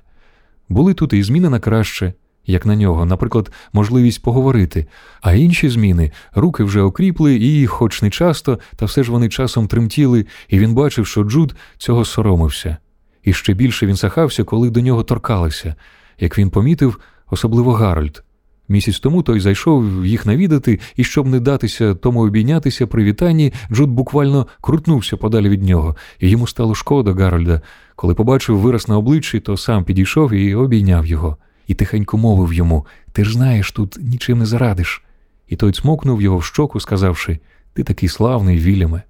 Були 0.69 0.93
тут 0.93 1.13
і 1.13 1.23
зміни 1.23 1.49
на 1.49 1.59
краще 1.59 2.13
як 2.49 2.65
на 2.65 2.75
нього, 2.75 3.05
наприклад, 3.05 3.51
можливість 3.73 4.23
поговорити, 4.23 4.87
а 5.21 5.33
інші 5.33 5.69
зміни 5.69 6.11
руки 6.35 6.63
вже 6.63 6.81
окріпли 6.81 7.35
і, 7.35 7.67
хоч 7.67 8.01
не 8.01 8.09
часто, 8.09 8.59
та 8.75 8.85
все 8.85 9.03
ж 9.03 9.11
вони 9.11 9.29
часом 9.29 9.67
тремтіли, 9.67 10.25
і 10.49 10.59
він 10.59 10.73
бачив, 10.73 11.07
що 11.07 11.23
Джуд 11.23 11.55
цього 11.77 12.05
соромився. 12.05 12.77
І 13.23 13.33
ще 13.33 13.53
більше 13.53 13.85
він 13.85 13.95
сахався, 13.95 14.43
коли 14.43 14.69
до 14.69 14.81
нього 14.81 15.03
торкалися, 15.03 15.75
як 16.19 16.37
він 16.37 16.49
помітив, 16.49 16.99
особливо 17.29 17.73
Гарольд. 17.73 18.23
Місяць 18.69 18.99
тому 18.99 19.23
той 19.23 19.39
зайшов 19.39 20.05
їх 20.05 20.25
навідати, 20.25 20.79
і 20.95 21.03
щоб 21.03 21.27
не 21.27 21.39
датися 21.39 21.95
тому 21.95 22.21
обійнятися 22.21 22.87
при 22.87 23.03
вітанні, 23.03 23.53
Джуд 23.71 23.89
буквально 23.89 24.47
крутнувся 24.61 25.17
подалі 25.17 25.49
від 25.49 25.63
нього, 25.63 25.95
і 26.19 26.29
йому 26.29 26.47
стало 26.47 26.75
шкода 26.75 27.13
Гарольда. 27.13 27.61
Коли 27.95 28.15
побачив 28.15 28.57
вираз 28.57 28.87
на 28.87 28.97
обличчі, 28.97 29.39
то 29.39 29.57
сам 29.57 29.83
підійшов 29.83 30.33
і 30.33 30.55
обійняв 30.55 31.05
його, 31.05 31.37
і 31.69 31.73
тихенько 31.73 32.17
мовив 32.17 32.53
йому 32.53 32.85
Ти 33.11 33.25
ж 33.25 33.33
знаєш, 33.33 33.71
тут 33.71 33.97
нічим 34.01 34.39
не 34.39 34.45
зарадиш. 34.45 35.03
І 35.47 35.55
той 35.55 35.71
цмокнув 35.71 36.21
його 36.21 36.37
в 36.37 36.43
щоку, 36.43 36.79
сказавши 36.79 37.39
Ти 37.73 37.83
такий 37.83 38.09
славний, 38.09 38.57
Вільяме. 38.57 39.01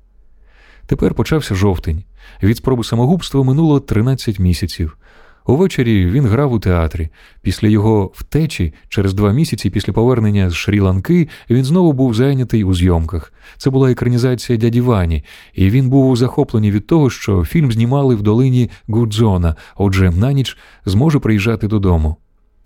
Тепер 0.86 1.13
почався 1.13 1.56
жовтень. 1.56 2.04
Від 2.43 2.58
спроби 2.58 2.84
самогубства 2.84 3.43
минуло 3.43 3.80
13 3.80 4.39
місяців. 4.39 4.98
Увечері 5.45 6.06
він 6.06 6.26
грав 6.26 6.54
у 6.54 6.60
театрі. 6.60 7.10
Після 7.41 7.67
його 7.67 8.12
втечі, 8.15 8.74
через 8.89 9.13
два 9.13 9.32
місяці 9.32 9.69
після 9.69 9.93
повернення 9.93 10.50
з 10.50 10.54
Шрі-Ланки, 10.54 11.30
він 11.50 11.63
знову 11.63 11.93
був 11.93 12.13
зайнятий 12.13 12.63
у 12.63 12.74
зйомках. 12.74 13.34
Це 13.58 13.69
була 13.69 13.91
екранізація 13.91 14.58
дяді 14.58 14.82
Вані, 14.82 15.24
і 15.54 15.69
він 15.69 15.89
був 15.89 16.17
захоплений 16.17 16.72
від 16.72 16.88
того, 16.88 17.10
що 17.10 17.45
фільм 17.45 17.72
знімали 17.72 18.15
в 18.15 18.22
долині 18.22 18.69
Гудзона, 18.88 19.56
отже, 19.76 20.12
на 20.12 20.34
ніч 20.34 20.58
зможе 20.86 21.19
приїжджати 21.19 21.67
додому. 21.67 22.17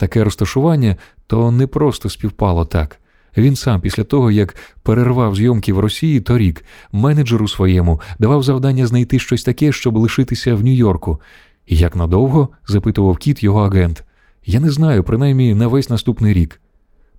Таке 0.03 0.23
розташування 0.23 0.95
то 1.27 1.51
не 1.51 1.67
просто 1.67 2.09
співпало 2.09 2.65
так. 2.65 2.99
Він 3.37 3.55
сам, 3.55 3.81
після 3.81 4.03
того, 4.03 4.31
як 4.31 4.55
перервав 4.81 5.35
зйомки 5.35 5.73
в 5.73 5.79
Росії 5.79 6.21
торік, 6.21 6.65
менеджеру 6.91 7.47
своєму 7.47 8.01
давав 8.19 8.43
завдання 8.43 8.87
знайти 8.87 9.19
щось 9.19 9.43
таке, 9.43 9.71
щоб 9.71 9.97
лишитися 9.97 10.55
в 10.55 10.63
Нью-Йорку. 10.63 11.21
Як 11.67 11.95
надовго? 11.95 12.49
запитував 12.67 13.17
кіт 13.17 13.43
його 13.43 13.63
агент. 13.65 14.03
Я 14.45 14.59
не 14.59 14.71
знаю, 14.71 15.03
принаймні 15.03 15.55
на 15.55 15.67
весь 15.67 15.89
наступний 15.89 16.33
рік. 16.33 16.61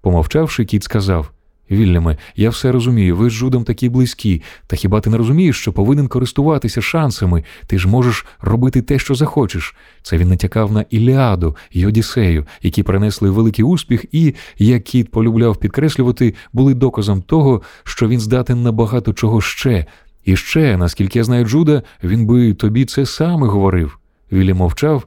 Помовчавши, 0.01 0.65
кіт 0.65 0.83
сказав 0.83 1.31
Вільяме, 1.71 2.17
я 2.37 2.51
все 2.51 2.73
розумію, 2.73 3.17
ви 3.17 3.31
з 3.31 3.33
Жудом 3.33 3.65
такі 3.65 3.89
близькі, 3.89 4.43
та 4.67 4.77
хіба 4.77 5.01
ти 5.01 5.11
не 5.11 5.17
розумієш, 5.17 5.57
що 5.61 5.73
повинен 5.73 6.09
користуватися 6.09 6.83
шансами, 6.83 7.45
ти 7.67 7.79
ж 7.79 7.89
можеш 7.89 8.27
робити 8.41 8.83
те, 8.83 8.99
що 8.99 9.15
захочеш. 9.15 9.75
Це 10.03 10.19
він 10.19 10.29
натякав 10.29 10.73
на 10.73 10.85
Іліаду 10.91 11.57
і 11.71 11.87
Одіссею, 11.87 12.47
які 12.63 12.83
принесли 12.83 13.31
великий 13.31 13.65
успіх, 13.65 14.05
і, 14.13 14.35
як 14.59 14.85
кіт 14.85 15.11
полюбляв 15.11 15.57
підкреслювати, 15.57 16.35
були 16.53 16.75
доказом 16.75 17.23
того, 17.23 17.63
що 17.85 18.09
він 18.09 18.21
здатен 18.21 18.63
на 18.63 18.73
багато 18.73 19.13
чого 19.13 19.41
ще. 19.41 19.87
І 20.25 20.37
ще, 20.37 20.77
наскільки 20.77 21.19
я 21.19 21.25
знаю 21.25 21.45
Джуда, 21.45 21.83
він 22.05 22.27
би 22.27 22.55
тобі 22.55 22.85
це 22.85 23.07
саме 23.07 23.47
говорив. 23.47 23.99
Вілі 24.33 24.55
мовчав, 24.55 25.05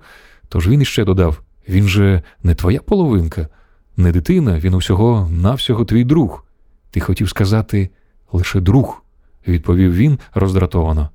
тож 0.49 0.67
він 0.67 0.81
іще 0.81 1.05
додав 1.05 1.41
він 1.69 1.87
же 1.87 2.21
не 2.43 2.55
твоя 2.55 2.79
половинка, 2.79 3.47
не 3.97 4.11
дитина, 4.11 4.59
він 4.59 4.73
усього 4.73 5.29
навсього 5.31 5.85
твій 5.85 6.03
друг. 6.03 6.46
Ти 6.91 7.00
хотів 7.00 7.30
сказати 7.30 7.89
лише 8.32 8.60
друг, 8.60 9.04
відповів 9.47 9.93
він 9.93 10.19
роздратовано. 10.34 11.10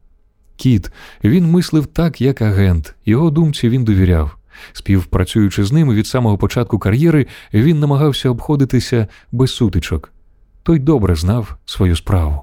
Кіт, 0.57 0.93
він 1.25 1.51
мислив 1.51 1.87
так, 1.87 2.21
як 2.21 2.43
агент, 2.43 2.95
його 3.07 3.31
думці 3.31 3.69
він 3.69 3.85
довіряв. 3.85 4.37
Співпрацюючи 4.73 5.65
з 5.65 5.73
ним 5.73 5.95
від 5.95 6.07
самого 6.07 6.39
початку 6.39 6.79
кар'єри, 6.79 7.27
він 7.55 7.81
намагався 7.81 8.31
обходитися 8.31 9.07
без 9.33 9.51
сутичок. 9.51 10.13
Той 10.63 10.79
добре 10.79 11.15
знав 11.15 11.57
свою 11.65 11.97
справу. 11.97 12.43